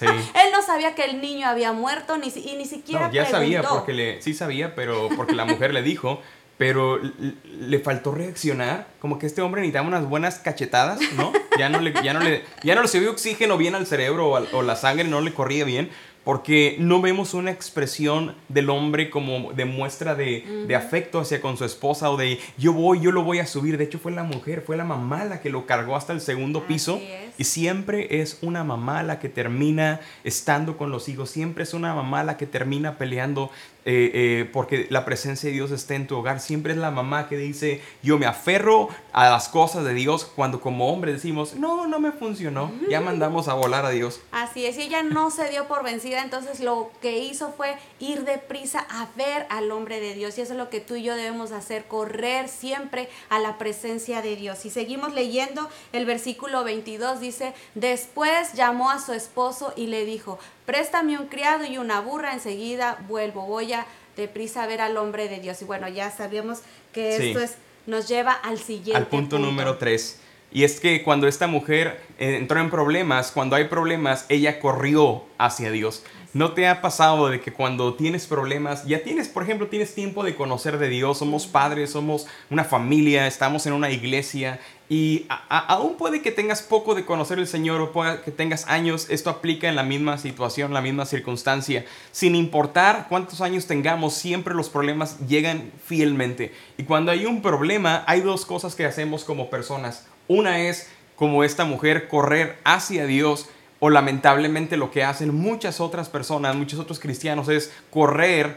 [0.00, 3.62] Él no sabía que el niño había muerto ni, y ni siquiera no, ya sabía
[3.62, 6.22] porque le sí sabía, pero porque la mujer le dijo,
[6.56, 7.00] pero
[7.44, 11.32] le faltó reaccionar, como que este hombre necesitaba unas buenas cachetadas, ¿no?
[11.58, 14.56] Ya no le ya no le ya no le subió oxígeno bien al cerebro o,
[14.56, 15.90] o la sangre no le corría bien
[16.24, 21.56] porque no vemos una expresión del hombre como de muestra de, de, afecto hacia con
[21.56, 23.78] su esposa o de yo voy, yo lo voy a subir.
[23.78, 26.66] De hecho fue la mujer, fue la mamá la que lo cargó hasta el segundo
[26.66, 27.00] piso.
[27.40, 31.94] Y siempre es una mamá la que termina estando con los hijos, siempre es una
[31.94, 33.50] mamá la que termina peleando
[33.86, 36.40] eh, eh, porque la presencia de Dios está en tu hogar.
[36.40, 40.60] Siempre es la mamá que dice, yo me aferro a las cosas de Dios cuando
[40.60, 44.20] como hombre decimos, no, no me funcionó, ya mandamos a volar a Dios.
[44.32, 48.24] Así es, y ella no se dio por vencida, entonces lo que hizo fue ir
[48.24, 50.36] deprisa a ver al hombre de Dios.
[50.36, 54.20] Y eso es lo que tú y yo debemos hacer, correr siempre a la presencia
[54.20, 54.66] de Dios.
[54.66, 57.29] Y seguimos leyendo el versículo 22, dice,
[57.74, 62.98] después llamó a su esposo y le dijo, préstame un criado y una burra, enseguida
[63.08, 65.60] vuelvo, voy a deprisa a ver al hombre de Dios.
[65.62, 66.60] Y bueno, ya sabíamos
[66.92, 68.96] que esto es, nos lleva al siguiente.
[68.96, 70.20] Al punto, número tres.
[70.52, 75.70] Y es que cuando esta mujer entró en problemas, cuando hay problemas, ella corrió hacia
[75.70, 76.04] Dios.
[76.32, 80.22] ¿No te ha pasado de que cuando tienes problemas, ya tienes, por ejemplo, tienes tiempo
[80.22, 84.60] de conocer de Dios, somos padres, somos una familia, estamos en una iglesia
[84.92, 89.06] y aún puede que tengas poco de conocer el Señor o pueda que tengas años,
[89.08, 91.84] esto aplica en la misma situación, la misma circunstancia.
[92.10, 96.52] Sin importar cuántos años tengamos, siempre los problemas llegan fielmente.
[96.76, 100.08] Y cuando hay un problema, hay dos cosas que hacemos como personas.
[100.26, 103.48] Una es, como esta mujer, correr hacia Dios.
[103.78, 108.56] O lamentablemente lo que hacen muchas otras personas, muchos otros cristianos, es correr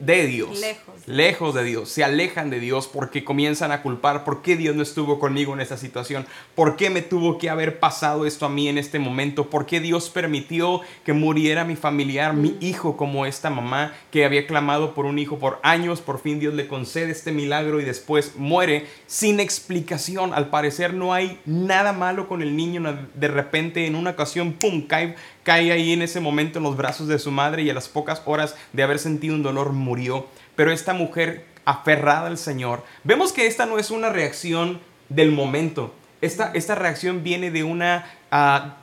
[0.00, 0.60] de, Dios.
[1.06, 1.54] Lejos.
[1.54, 1.88] de Dios.
[1.88, 5.60] Se alejan de Dios porque comienzan a culpar por qué Dios no estuvo conmigo en
[5.60, 6.26] esta situación.
[6.54, 9.50] ¿Por qué me tuvo que haber pasado esto a mí en este momento?
[9.50, 14.46] ¿Por qué Dios permitió que muriera mi familiar, mi hijo, como esta mamá que había
[14.46, 16.00] clamado por un hijo por años?
[16.00, 20.32] Por fin Dios le concede este milagro y después muere sin explicación.
[20.32, 23.08] Al parecer no hay nada malo con el niño.
[23.14, 25.16] De repente en una ocasión, ¡pum!, cae
[25.48, 28.20] cae ahí en ese momento en los brazos de su madre y a las pocas
[28.26, 30.26] horas de haber sentido un dolor murió.
[30.56, 35.94] Pero esta mujer aferrada al Señor, vemos que esta no es una reacción del momento.
[36.20, 38.78] Esta, esta reacción viene de una ah,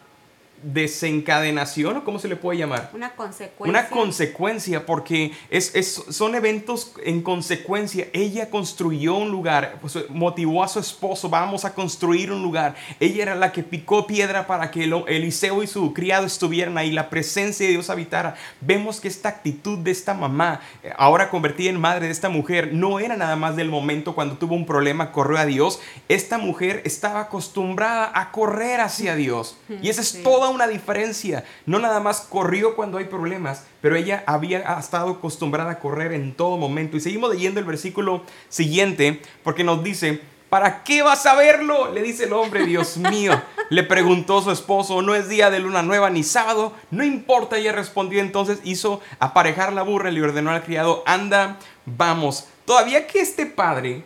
[0.66, 2.90] desencadenación o cómo se le puede llamar?
[2.94, 3.70] Una consecuencia.
[3.70, 8.08] Una consecuencia porque es, es, son eventos en consecuencia.
[8.14, 12.76] Ella construyó un lugar, pues, motivó a su esposo, vamos a construir un lugar.
[13.00, 17.10] Ella era la que picó piedra para que Eliseo y su criado estuvieran ahí, la
[17.10, 18.36] presencia de Dios habitara.
[18.60, 20.62] Vemos que esta actitud de esta mamá,
[20.98, 24.56] ahora convertida en madre de esta mujer, no era nada más del momento cuando tuvo
[24.56, 25.80] un problema, corrió a Dios.
[26.10, 29.58] Esta mujer estaba acostumbrada a correr hacia Dios.
[29.82, 31.44] Y esa es toda una diferencia.
[31.66, 36.34] No nada más corrió cuando hay problemas, pero ella había estado acostumbrada a correr en
[36.34, 36.98] todo momento.
[36.98, 41.92] Y seguimos leyendo el versículo siguiente porque nos dice, ¿para qué vas a verlo?
[41.92, 43.40] Le dice el hombre, Dios mío.
[43.70, 46.74] Le preguntó su esposo, no es día de luna nueva ni sábado.
[46.92, 51.58] No importa, ella respondió entonces, hizo aparejar la burra y le ordenó al criado, anda,
[51.86, 52.48] vamos.
[52.66, 54.04] Todavía que este padre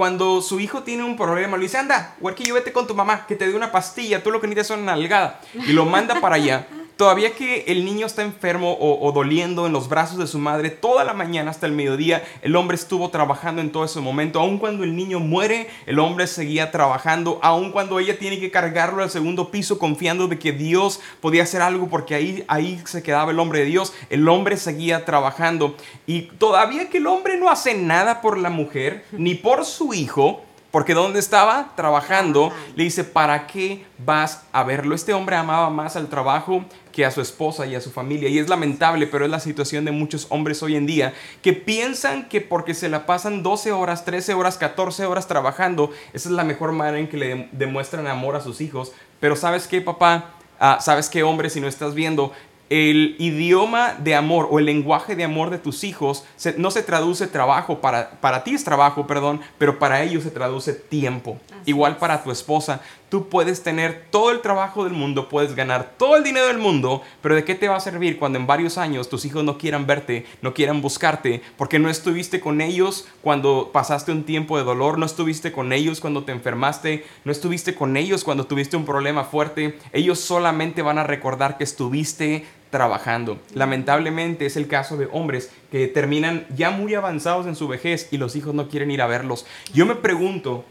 [0.00, 3.36] cuando su hijo tiene un problema, le dice, anda, yo vete con tu mamá, que
[3.36, 5.42] te dé una pastilla, tú lo que necesitas es una nalgada.
[5.52, 6.66] Y lo manda para allá.
[7.00, 11.02] Todavía que el niño está enfermo o, doliendo en los brazos de su madre, toda
[11.02, 14.38] la mañana hasta el mediodía, el hombre estuvo trabajando en todo ese momento.
[14.38, 17.38] Aun cuando el niño muere, el hombre seguía trabajando.
[17.42, 21.62] Aun cuando ella tiene que cargarlo al segundo piso, confiando de que Dios podía hacer
[21.62, 25.76] algo, porque ahí, ahí se quedaba el hombre de Dios, el hombre seguía trabajando.
[26.06, 30.42] Y todavía que el hombre no hace nada por la mujer, ni por su hijo,
[30.70, 31.72] Porque ¿dónde estaba?
[31.74, 32.52] Trabajando.
[32.76, 34.94] Le dice, ¿para qué vas a verlo?
[34.94, 38.28] Este hombre amaba más al trabajo que a su esposa y a su familia.
[38.28, 42.28] Y es lamentable, pero es la situación de muchos hombres hoy en día que piensan
[42.28, 46.44] que porque se la pasan 12 horas, 13 horas, 14 horas trabajando, esa es la
[46.44, 48.92] mejor manera en que le demuestran amor a sus hijos.
[49.18, 50.34] Pero ¿sabes qué, papá?
[50.58, 51.50] Ah, ¿Sabes qué, hombre?
[51.50, 52.32] Si no estás viendo,
[52.70, 56.24] el idioma de amor o el lenguaje de amor de tus hijos
[56.56, 60.72] no se traduce trabajo, para, para ti es trabajo, perdón, pero para ellos se traduce
[60.72, 61.36] tiempo.
[61.66, 62.80] Igual para tu esposa,
[63.10, 67.02] tú puedes tener todo el trabajo del mundo, puedes ganar todo el dinero del mundo,
[67.20, 69.86] pero ¿de qué te va a servir cuando en varios años tus hijos no quieran
[69.86, 74.96] verte, no quieran buscarte, porque no estuviste con ellos cuando pasaste un tiempo de dolor,
[74.96, 79.24] no estuviste con ellos cuando te enfermaste, no estuviste con ellos cuando tuviste un problema
[79.24, 79.78] fuerte?
[79.92, 83.40] Ellos solamente van a recordar que estuviste trabajando.
[83.52, 88.16] Lamentablemente es el caso de hombres que terminan ya muy avanzados en su vejez y
[88.16, 89.44] los hijos no quieren ir a verlos.
[89.74, 90.64] Yo me pregunto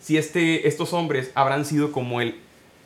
[0.00, 2.40] si este, estos hombres habrán sido como el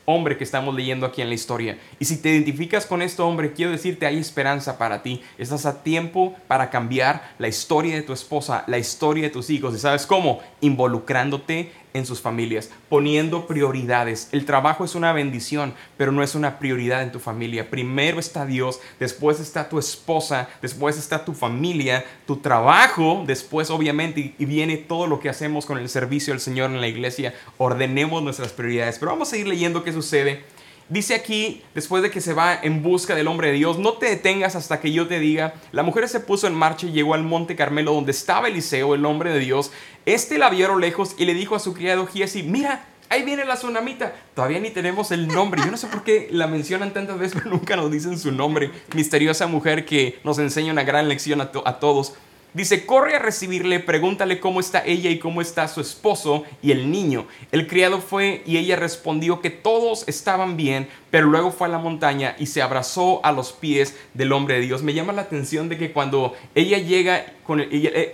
[0.04, 1.78] hombre que estamos leyendo aquí en la historia.
[1.98, 5.22] Y si te identificas con este hombre, quiero decirte, hay esperanza para ti.
[5.38, 9.74] Estás a tiempo para cambiar la historia de tu esposa, la historia de tus hijos.
[9.74, 10.40] ¿Y sabes cómo?
[10.60, 14.28] Involucrándote en sus familias, poniendo prioridades.
[14.32, 17.70] El trabajo es una bendición, pero no es una prioridad en tu familia.
[17.70, 24.34] Primero está Dios, después está tu esposa, después está tu familia, tu trabajo, después obviamente
[24.38, 27.34] y viene todo lo que hacemos con el servicio del Señor en la iglesia.
[27.58, 28.98] Ordenemos nuestras prioridades.
[28.98, 30.44] Pero vamos a ir leyendo qué sucede
[30.92, 34.10] Dice aquí, después de que se va en busca del hombre de Dios, no te
[34.10, 35.54] detengas hasta que yo te diga.
[35.72, 39.06] La mujer se puso en marcha y llegó al monte Carmelo donde estaba Eliseo, el
[39.06, 39.72] hombre de Dios.
[40.04, 43.22] Este la vio a lo lejos y le dijo a su criado Giesi, mira, ahí
[43.22, 44.14] viene la tsunamita.
[44.34, 45.62] Todavía ni tenemos el nombre.
[45.64, 48.70] Yo no sé por qué la mencionan tantas veces, pero nunca nos dicen su nombre.
[48.94, 52.12] Misteriosa mujer que nos enseña una gran lección a, a todos.
[52.54, 56.90] Dice, corre a recibirle, pregúntale cómo está ella y cómo está su esposo y el
[56.90, 57.26] niño.
[57.50, 61.78] El criado fue y ella respondió que todos estaban bien, pero luego fue a la
[61.78, 64.82] montaña y se abrazó a los pies del hombre de Dios.
[64.82, 68.12] Me llama la atención de que cuando ella llega con eh,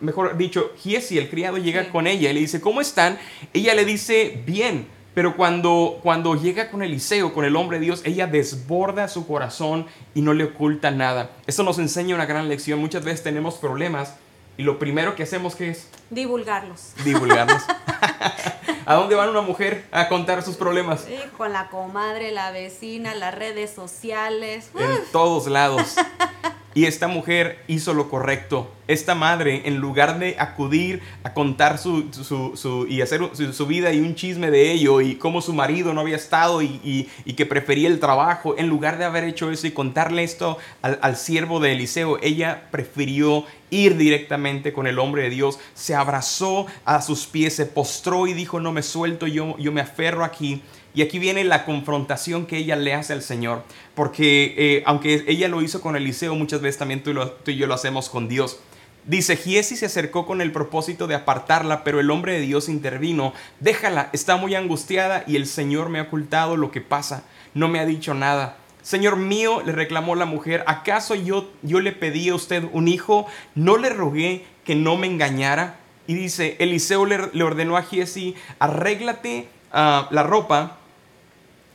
[0.00, 3.18] mejor dicho, Giesi, el criado, llega con ella y le dice, ¿cómo están?
[3.52, 4.95] Ella le dice, bien.
[5.16, 9.86] Pero cuando, cuando llega con Eliseo, con el hombre de Dios, ella desborda su corazón
[10.14, 11.30] y no le oculta nada.
[11.46, 12.78] Esto nos enseña una gran lección.
[12.80, 14.12] Muchas veces tenemos problemas
[14.58, 15.88] y lo primero que hacemos ¿qué es?
[16.10, 16.92] Divulgarlos.
[17.02, 17.62] Divulgarlos.
[18.84, 21.06] ¿A dónde va una mujer a contar sus problemas?
[21.38, 24.70] con la comadre, la vecina, las redes sociales.
[24.78, 25.96] En todos lados.
[26.76, 28.70] Y esta mujer hizo lo correcto.
[28.86, 34.50] Esta madre, en lugar de acudir a contar su, su, su, vida y un chisme
[34.50, 38.68] de ello y cómo su marido no había estado y, que prefería el trabajo, en
[38.68, 43.46] lugar de haber hecho eso y contarle esto al, al siervo de Eliseo, ella prefirió
[43.70, 48.34] ir directamente con el hombre de Dios, se abrazó a sus pies, se postró y
[48.34, 50.62] dijo, no me suelto, yo, yo me aferro aquí.
[50.96, 55.46] Y aquí viene la confrontación que ella le hace al Señor, porque eh, aunque ella
[55.46, 57.12] lo hizo con Eliseo, muchas veces también tú,
[57.44, 58.60] tú y yo lo hacemos con Dios.
[59.04, 63.34] Dice, Giesi se acercó con el propósito de apartarla, pero el hombre de Dios intervino.
[63.60, 67.24] Déjala, está muy angustiada y el Señor me ha ocultado lo que pasa.
[67.52, 68.56] No me ha dicho nada.
[68.80, 73.26] Señor mío, le reclamó la mujer, ¿acaso yo, yo le pedí a usted un hijo?
[73.54, 75.76] ¿No le rogué que no me engañara?
[76.06, 80.78] Y dice, Eliseo le, ordenó a Giesi, arréglate ah, la ropa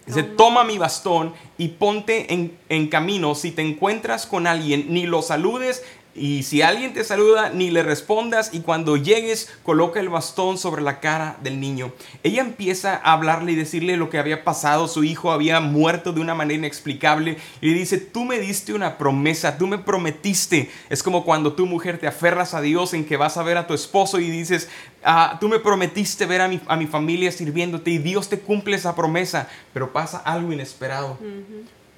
[0.06, 3.36] Dice, toma mi bastón y ponte en, en, camino.
[3.36, 7.84] Si te encuentras con alguien, ni lo saludes y si alguien te saluda, ni le
[7.84, 11.94] respondas y cuando llegues, coloca el bastón sobre la cara del niño.
[12.24, 14.90] Ella empieza a hablarle y decirle lo que había pasado.
[14.90, 19.58] Su hijo había muerto de una manera inexplicable y dice, tú me diste una promesa,
[19.58, 20.70] tú me prometiste.
[20.90, 23.66] Es como cuando tu mujer te aferras a Dios en que vas a ver a
[23.66, 24.70] tu esposo y dices,
[25.06, 28.76] ah, tú me prometiste ver a mi, a mi, familia sirviéndote y Dios te cumple
[28.76, 31.18] esa promesa, pero pasa algo inesperado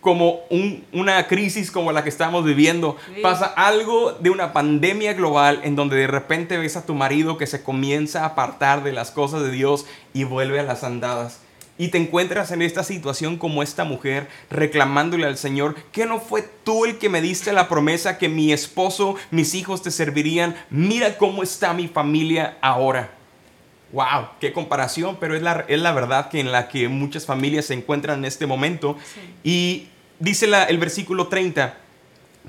[0.04, 0.42] como
[0.92, 2.98] una crisis como la que estamos viviendo.
[3.22, 7.48] Pasa algo de una pandemia global en donde de repente ves a tu marido que
[7.48, 11.40] se comienza a apartar de las cosas de Dios y vuelve a las andadas.
[11.78, 16.44] Y te encuentras en esta situación como esta mujer reclamándole al Señor, que no fue
[16.64, 20.54] tú el que me diste la promesa que mi esposo, mis hijos te servirían.
[20.70, 23.12] Mira cómo está mi familia ahora.
[23.94, 27.66] Wow, qué comparación, pero es la, es la verdad que en la que muchas familias
[27.66, 28.98] se encuentran en este momento.
[29.44, 29.88] Y
[30.24, 31.78] dice el versículo 30,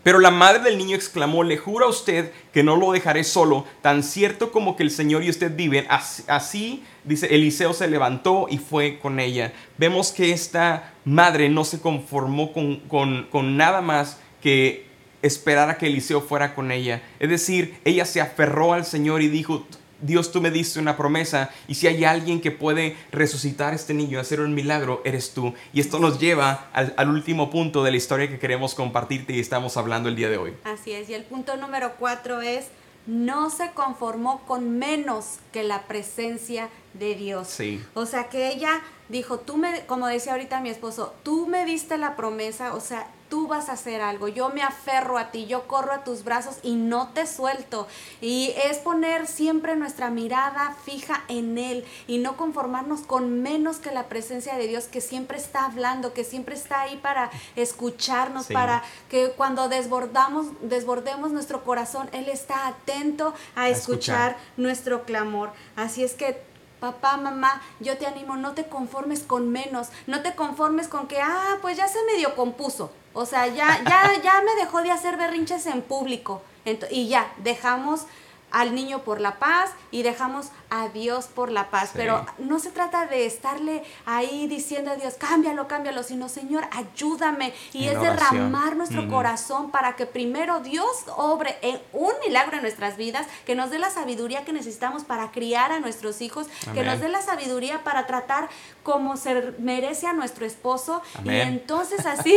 [0.04, 3.66] pero la madre del niño exclamó, le juro a usted que no lo dejaré solo,
[3.82, 5.86] tan cierto como que el Señor y usted viven.
[5.88, 9.52] Así, dice, Eliseo se levantó y fue con ella.
[9.76, 14.86] Vemos que esta madre no se conformó con, con, con nada más que
[15.22, 17.02] esperar a que Eliseo fuera con ella.
[17.18, 19.66] Es decir, ella se aferró al Señor y dijo,
[20.04, 23.94] Dios tú me diste una promesa y si hay alguien que puede resucitar a este
[23.94, 25.54] niño, hacer un milagro, eres tú.
[25.72, 29.40] Y esto nos lleva al, al último punto de la historia que queremos compartirte y
[29.40, 30.54] estamos hablando el día de hoy.
[30.64, 32.66] Así es, y el punto número cuatro es
[33.06, 37.48] no se conformó con menos que la presencia de Dios.
[37.48, 37.84] Sí.
[37.94, 41.98] O sea que ella dijo, tú me, como decía ahorita mi esposo, tú me diste
[41.98, 45.66] la promesa, o sea, tú vas a hacer algo, yo me aferro a ti, yo
[45.66, 47.88] corro a tus brazos y no te suelto.
[48.20, 53.90] Y es poner siempre nuestra mirada fija en Él y no conformarnos con menos que
[53.90, 58.84] la presencia de Dios que siempre está hablando, que siempre está ahí para escucharnos, para
[59.10, 65.50] que cuando desbordamos, desbordemos nuestro corazón, Él está atento a, escuchar nuestro clamor.
[65.74, 70.34] Así es que papá, mamá, yo te animo, no te conformes con menos, no te
[70.34, 74.54] conformes con que, ah, pues ya se medio compuso, o sea, ya, ya, ya me
[74.56, 76.42] dejó de hacer berrinches en público,
[76.90, 78.06] y ya, dejamos
[78.54, 81.90] al niño por la paz y dejamos a Dios por la paz.
[81.92, 87.52] Pero no se trata de estarle ahí diciendo a Dios, cámbialo, cámbialo, sino Señor, ayúdame.
[87.72, 90.86] Y es derramar nuestro corazón para que primero Dios
[91.16, 95.32] obre en un milagro en nuestras vidas, que nos dé la sabiduría que necesitamos para
[95.32, 98.48] criar a nuestros hijos, que nos dé la sabiduría para tratar
[98.84, 101.02] como se merece a nuestro esposo.
[101.24, 102.36] Y entonces así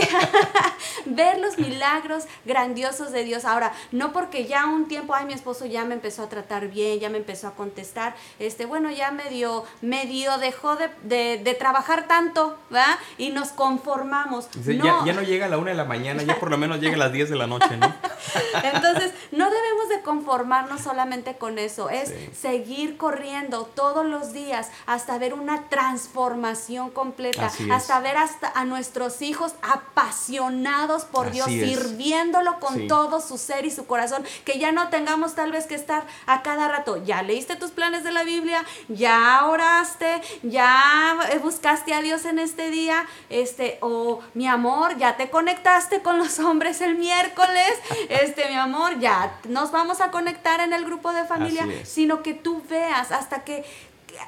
[1.05, 3.45] ver los milagros grandiosos de Dios.
[3.45, 6.99] Ahora, no porque ya un tiempo, ay, mi esposo ya me empezó a tratar bien,
[6.99, 12.97] ya me empezó a contestar, este, bueno, ya medio, medio dejó de, trabajar tanto, ¿va?
[13.17, 14.49] Y nos conformamos.
[14.65, 16.99] Ya, no llega a la una de la mañana, ya por lo menos llega a
[16.99, 17.93] las 10 de la noche, ¿no?
[18.63, 25.17] Entonces, no debemos de conformarnos solamente con eso, es seguir corriendo todos los días hasta
[25.17, 32.87] ver una transformación completa, hasta ver hasta a nuestros hijos apasionados por Dios, sirviéndolo con
[32.87, 36.41] todo su ser y su corazón, que ya no tengamos tal vez que estar a
[36.41, 42.25] cada rato, ya leíste tus planes de la Biblia, ya oraste, ya buscaste a Dios
[42.25, 47.71] en este día, este, o mi amor, ya te conectaste con los hombres el miércoles,
[48.09, 52.33] este, mi amor, ya nos vamos a conectar en el grupo de familia, sino que
[52.33, 53.63] tú veas hasta que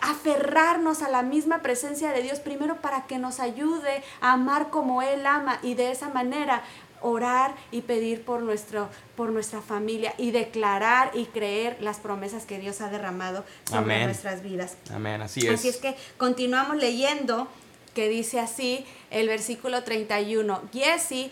[0.02, 5.02] aferrarnos a la misma presencia de Dios primero para que nos ayude a amar como
[5.02, 6.64] Él ama y de esa manera
[7.02, 12.60] orar y pedir por, nuestro, por nuestra familia y declarar y creer las promesas que
[12.60, 14.76] Dios ha derramado sobre nuestras vidas.
[14.94, 15.54] Amén, así es.
[15.54, 17.48] Así es que continuamos leyendo
[17.94, 20.62] que dice así el versículo 31.
[20.74, 21.32] Jesse,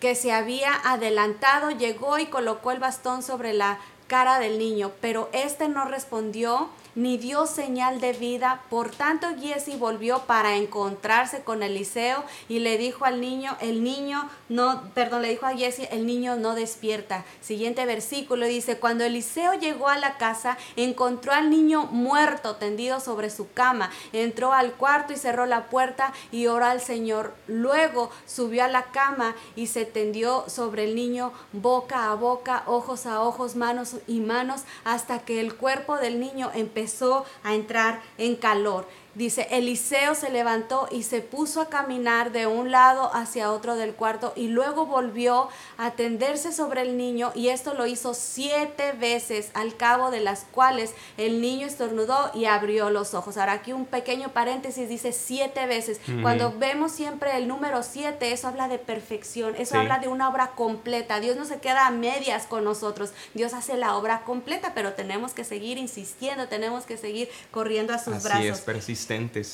[0.00, 5.30] que se había adelantado, llegó y colocó el bastón sobre la cara del niño, pero
[5.32, 8.62] este no respondió ni dio señal de vida.
[8.70, 14.28] Por tanto, Giesi volvió para encontrarse con Eliseo y le dijo al niño, el niño
[14.48, 17.24] no, perdón, le dijo a Giesi, el niño no despierta.
[17.40, 23.30] Siguiente versículo dice, cuando Eliseo llegó a la casa, encontró al niño muerto tendido sobre
[23.30, 23.90] su cama.
[24.12, 27.34] Entró al cuarto y cerró la puerta y oró al Señor.
[27.46, 33.06] Luego subió a la cama y se tendió sobre el niño boca a boca, ojos
[33.06, 38.02] a ojos, manos y manos, hasta que el cuerpo del niño empezó empezó a entrar
[38.18, 38.86] en calor.
[39.14, 43.94] Dice, Eliseo se levantó y se puso a caminar de un lado hacia otro del
[43.94, 45.48] cuarto y luego volvió
[45.78, 50.46] a tenderse sobre el niño y esto lo hizo siete veces, al cabo de las
[50.50, 53.36] cuales el niño estornudó y abrió los ojos.
[53.36, 56.00] Ahora aquí un pequeño paréntesis dice siete veces.
[56.22, 60.52] Cuando vemos siempre el número siete, eso habla de perfección, eso habla de una obra
[60.56, 61.20] completa.
[61.20, 65.34] Dios no se queda a medias con nosotros, Dios hace la obra completa, pero tenemos
[65.34, 68.44] que seguir insistiendo, tenemos que seguir corriendo a sus Así brazos.
[68.44, 68.60] Es,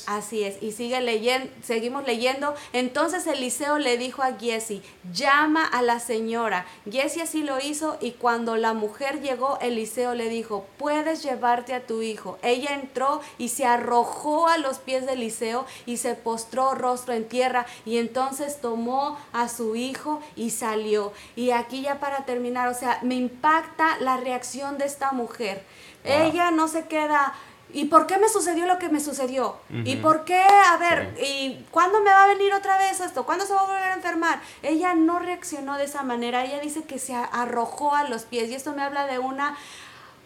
[0.06, 2.54] Así es, y sigue leyendo, seguimos leyendo.
[2.72, 4.82] Entonces Eliseo le dijo a Giesi,
[5.12, 6.66] llama a la señora.
[6.90, 11.86] Giesi así lo hizo y cuando la mujer llegó, Eliseo le dijo, puedes llevarte a
[11.86, 12.38] tu hijo.
[12.42, 17.28] Ella entró y se arrojó a los pies de Eliseo y se postró rostro en
[17.28, 21.12] tierra y entonces tomó a su hijo y salió.
[21.36, 25.62] Y aquí ya para terminar, o sea, me impacta la reacción de esta mujer.
[26.04, 27.34] Ella no se queda
[27.72, 29.56] ¿Y por qué me sucedió lo que me sucedió?
[29.84, 30.42] ¿Y por qué?
[30.42, 33.24] A ver, ¿y cuándo me va a venir otra vez esto?
[33.24, 34.40] ¿Cuándo se va a volver a enfermar?
[34.62, 36.44] Ella no reaccionó de esa manera.
[36.44, 38.50] Ella dice que se arrojó a los pies.
[38.50, 39.56] Y esto me habla de una,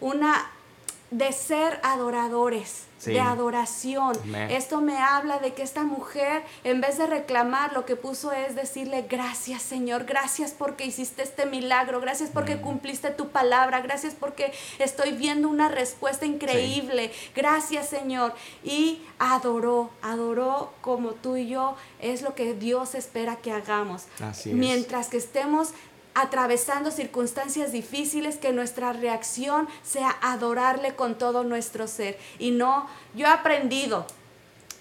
[0.01, 0.49] una
[1.11, 4.17] de ser adoradores, de adoración.
[4.49, 8.55] Esto me habla de que esta mujer, en vez de reclamar, lo que puso es
[8.55, 14.53] decirle, gracias Señor, gracias porque hiciste este milagro, gracias porque cumpliste tu palabra, gracias porque
[14.79, 18.33] estoy viendo una respuesta increíble, gracias Señor.
[18.63, 24.03] Y adoró, adoró como tú y yo, es lo que Dios espera que hagamos.
[24.45, 25.69] Mientras que estemos
[26.15, 32.17] atravesando circunstancias difíciles, que nuestra reacción sea adorarle con todo nuestro ser.
[32.39, 34.07] Y no, yo he aprendido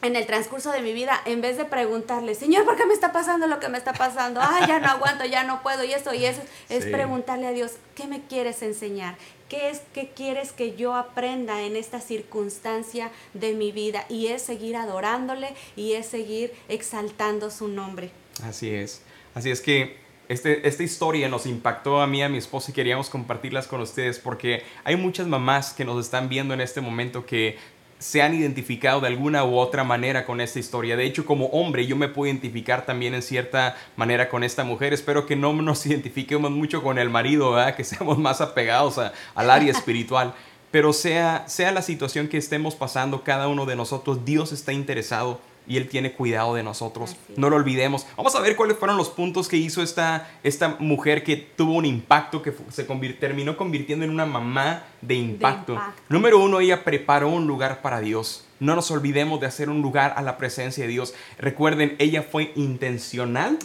[0.05, 3.11] en el transcurso de mi vida, en vez de preguntarle, Señor, ¿por qué me está
[3.11, 4.41] pasando lo que me está pasando?
[4.43, 7.72] Ah, ya no aguanto, ya no puedo, y esto y eso, es preguntarle a Dios,
[7.95, 9.16] ¿qué me quieres enseñar?
[9.49, 14.05] ¿Qué es que quieres que yo aprenda en esta circunstancia de mi vida?
[14.11, 18.11] Y es seguir adorándole y es seguir exaltando su nombre.
[18.43, 19.01] Así es.
[19.35, 23.11] Así es que este, esta historia nos impactó a mí a mi esposa y queríamos
[23.11, 27.59] compartirlas con ustedes porque hay muchas mamás que nos están viendo en este momento que
[27.99, 30.97] se han identificado de alguna u otra manera con esta historia.
[30.97, 34.93] De hecho, como hombre, yo me puedo identificar también en cierta manera con esta mujer.
[34.93, 39.70] Espero que no nos identifiquemos mucho con el marido, que seamos más apegados al área
[39.70, 40.35] espiritual.
[40.70, 45.41] Pero sea, sea la situación que estemos pasando cada uno de nosotros, Dios está interesado
[45.66, 47.16] y Él tiene cuidado de nosotros.
[47.36, 48.06] No lo olvidemos.
[48.16, 51.84] Vamos a ver cuáles fueron los puntos que hizo esta, esta mujer que tuvo un
[51.84, 55.80] impacto, que se terminó convirtiendo en una mamá de impacto.
[56.08, 58.44] Número uno, ella preparó un lugar para Dios.
[58.64, 61.14] No nos olvidemos de hacer un lugar a la presencia de Dios.
[61.38, 63.58] Recuerden, ella fue intencional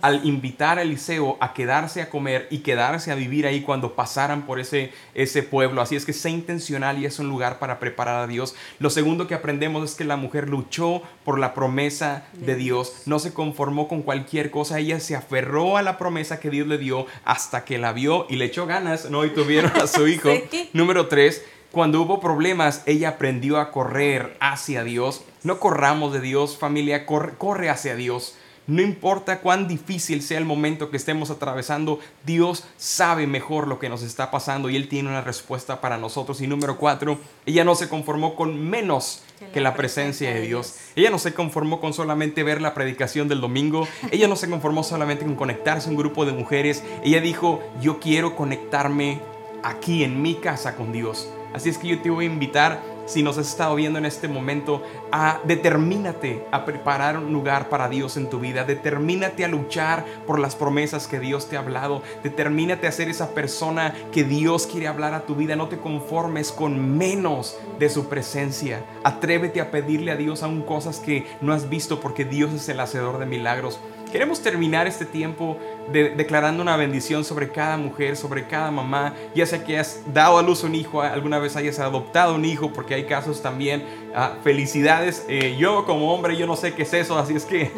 [0.00, 4.46] al invitar a Eliseo a quedarse a comer y quedarse a vivir ahí cuando pasaran
[4.46, 5.80] por ese, ese pueblo.
[5.80, 8.54] Así es que sea intencional y es un lugar para preparar a Dios.
[8.78, 13.02] Lo segundo que aprendemos es que la mujer luchó por la promesa de, Dios.
[13.06, 14.78] No se conformó con cualquier cosa.
[14.78, 18.36] Ella se aferró a la promesa que Dios le dio hasta que la vio y
[18.36, 19.24] le echó ganas, ¿no?
[19.24, 20.30] Y tuvieron a su hijo.
[20.72, 21.42] Número tres,
[21.74, 25.22] cuando hubo problemas, ella aprendió a correr hacia Dios.
[25.42, 28.36] No corramos de Dios, familia, corre, hacia Dios.
[28.66, 33.90] No importa cuán difícil sea el momento que estemos atravesando, Dios sabe mejor lo que
[33.90, 36.40] nos está pasando y Él tiene una respuesta para nosotros.
[36.40, 39.22] Y número cuatro, ella no se conformó con menos
[39.52, 40.76] que la presencia de Dios.
[40.96, 43.86] Ella no se conformó con solamente ver la predicación del domingo.
[44.10, 46.82] Ella no se conformó solamente con conectarse a un grupo de mujeres.
[47.02, 49.20] Ella dijo, yo quiero conectarme
[49.62, 51.28] aquí en mi casa con Dios.
[51.54, 54.26] Así es que yo te voy a invitar, si nos has estado viendo en este
[54.26, 54.82] momento,
[55.12, 58.64] a determínate a preparar un lugar para Dios en tu vida.
[58.64, 62.02] Determínate a luchar por las promesas que Dios te ha hablado.
[62.24, 65.54] Determínate a ser esa persona que Dios quiere hablar a tu vida.
[65.54, 68.84] No te conformes con menos de su presencia.
[69.04, 72.80] Atrévete a pedirle a Dios aún cosas que no has visto porque Dios es el
[72.80, 73.78] hacedor de milagros.
[74.14, 75.58] Queremos terminar este tiempo
[75.90, 80.42] declarando una bendición sobre cada mujer, sobre cada mamá, ya sea que has dado a
[80.44, 83.84] luz un hijo, alguna vez hayas adoptado un hijo, porque hay casos también.
[84.14, 85.24] Ah, felicidades.
[85.28, 87.72] Eh, yo como hombre, yo no sé qué es eso, así es que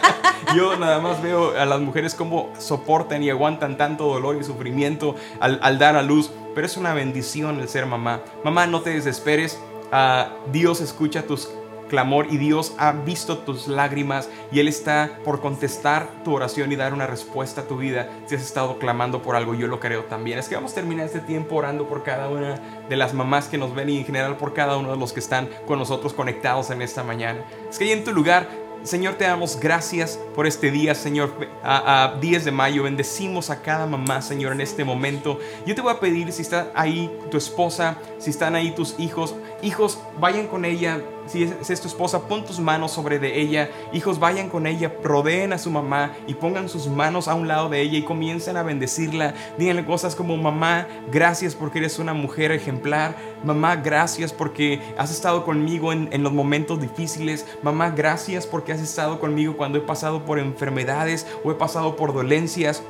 [0.54, 5.14] yo nada más veo a las mujeres cómo soportan y aguantan tanto dolor y sufrimiento
[5.40, 8.20] al, al dar a luz, pero es una bendición el ser mamá.
[8.44, 9.58] Mamá, no te desesperes.
[9.90, 11.48] Ah, Dios escucha tus
[11.88, 16.76] clamor y Dios ha visto tus lágrimas y Él está por contestar tu oración y
[16.76, 19.54] dar una respuesta a tu vida si has estado clamando por algo.
[19.54, 20.38] Yo lo creo también.
[20.38, 23.58] Es que vamos a terminar este tiempo orando por cada una de las mamás que
[23.58, 26.70] nos ven y en general por cada uno de los que están con nosotros conectados
[26.70, 27.44] en esta mañana.
[27.68, 31.30] Es que ahí en tu lugar Señor, te damos gracias por este día, Señor.
[31.62, 35.38] A, 10 de mayo bendecimos a cada mamá, Señor, en este momento.
[35.66, 39.34] Yo te voy a pedir si está ahí tu esposa, si están ahí tus hijos,
[39.62, 43.70] hijos, vayan con ella, si es, tu esposa, pon tus manos sobre de ella.
[43.92, 47.68] Hijos, vayan con ella, rodeen a su mamá y pongan sus manos a un lado
[47.68, 49.34] de ella y comiencen a bendecirla.
[49.58, 53.16] Díganle cosas como, mamá, gracias porque eres una mujer ejemplar.
[53.44, 57.46] Mamá, gracias porque has estado conmigo en, en los momentos difíciles.
[57.62, 62.14] Mamá, gracias porque has estado conmigo cuando he pasado por enfermedades o he pasado por
[62.14, 62.82] dolencias.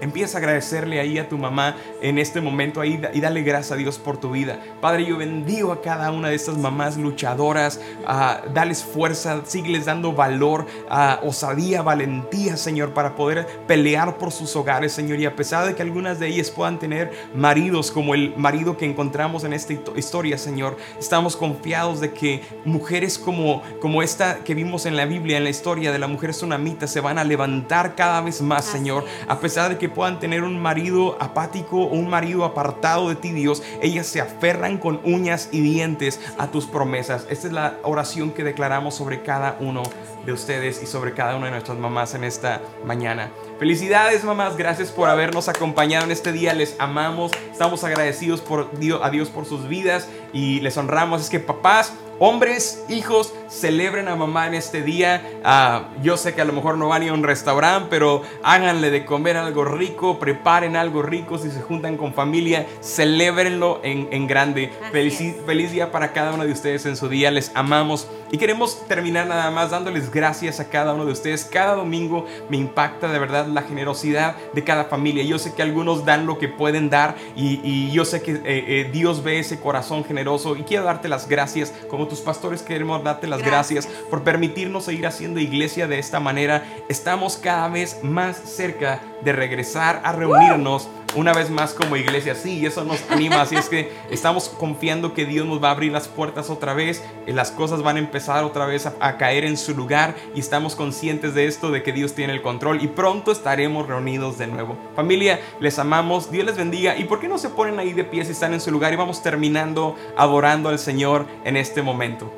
[0.00, 3.76] Empieza a agradecerle ahí a tu mamá en este momento ahí y dale gracias a
[3.76, 4.58] Dios por tu vida.
[4.80, 7.80] Padre, yo bendigo a cada una de estas mamás luchadoras.
[8.02, 14.54] Uh, dales fuerza, sígueles dando valor, uh, osadía, valentía, Señor, para poder pelear por sus
[14.56, 15.18] hogares, Señor.
[15.20, 18.86] Y a pesar de que algunas de ellas puedan tener maridos como el marido que
[18.86, 24.86] encontramos en esta historia, Señor, estamos confiados de que mujeres como, como esta que vimos
[24.86, 28.20] en la Biblia, en la historia de la mujer tsunamita, se van a levantar cada
[28.20, 29.04] vez más, Señor.
[29.28, 33.62] A pesar de que puedan tener un marido apático un marido apartado de ti, Dios,
[33.82, 37.26] ellas se aferran con uñas y dientes a tus promesas.
[37.30, 39.82] Esta es la oración que declaramos sobre cada uno
[40.24, 43.30] de ustedes y sobre cada una de nuestras mamás en esta mañana.
[43.58, 49.00] Felicidades mamás, gracias por habernos acompañado en este día, les amamos, estamos agradecidos por Dios,
[49.02, 51.22] a Dios por sus vidas y les honramos.
[51.22, 55.40] Es que papás, Hombres, hijos, celebren a mamá en este día.
[55.42, 58.20] Ah, yo sé que a lo mejor no van a ir a un restaurante, pero
[58.42, 61.38] háganle de comer algo rico, preparen algo rico.
[61.38, 64.70] Si se juntan con familia, celébrenlo en, en grande.
[64.92, 67.30] Feliz, feliz día para cada uno de ustedes en su día.
[67.30, 71.44] Les amamos Y queremos terminar nada más dándoles gracias a cada uno de ustedes.
[71.44, 75.24] Cada domingo me impacta de verdad la generosidad de cada familia.
[75.24, 78.90] Yo sé que algunos dan lo que pueden dar y, yo sé que eh, eh,
[78.92, 81.72] Dios ve ese corazón generoso y quiero darte las gracias.
[81.88, 83.86] Como tus pastores queremos darte las gracias.
[84.10, 86.64] por permitirnos seguir haciendo iglesia de esta manera.
[86.88, 92.34] Estamos cada vez más cerca de regresar a reunirnos una vez más como iglesia.
[92.34, 93.40] Sí, eso nos anima.
[93.42, 97.02] Así es que estamos confiando que Dios nos va a abrir las puertas otra vez.
[97.26, 100.14] Y las cosas van a empezar otra vez a, caer en su lugar.
[100.34, 102.82] Y estamos conscientes de esto, de que Dios tiene el control.
[102.82, 104.78] Y pronto estaremos reunidos de nuevo.
[104.94, 106.30] Familia, les amamos.
[106.30, 106.96] Dios les bendiga.
[106.96, 108.92] ¿Y por qué no se ponen ahí de pie si están en su lugar?
[108.92, 112.32] Y vamos terminando adorando al Señor en este momento.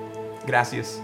[0.47, 1.03] Gracias.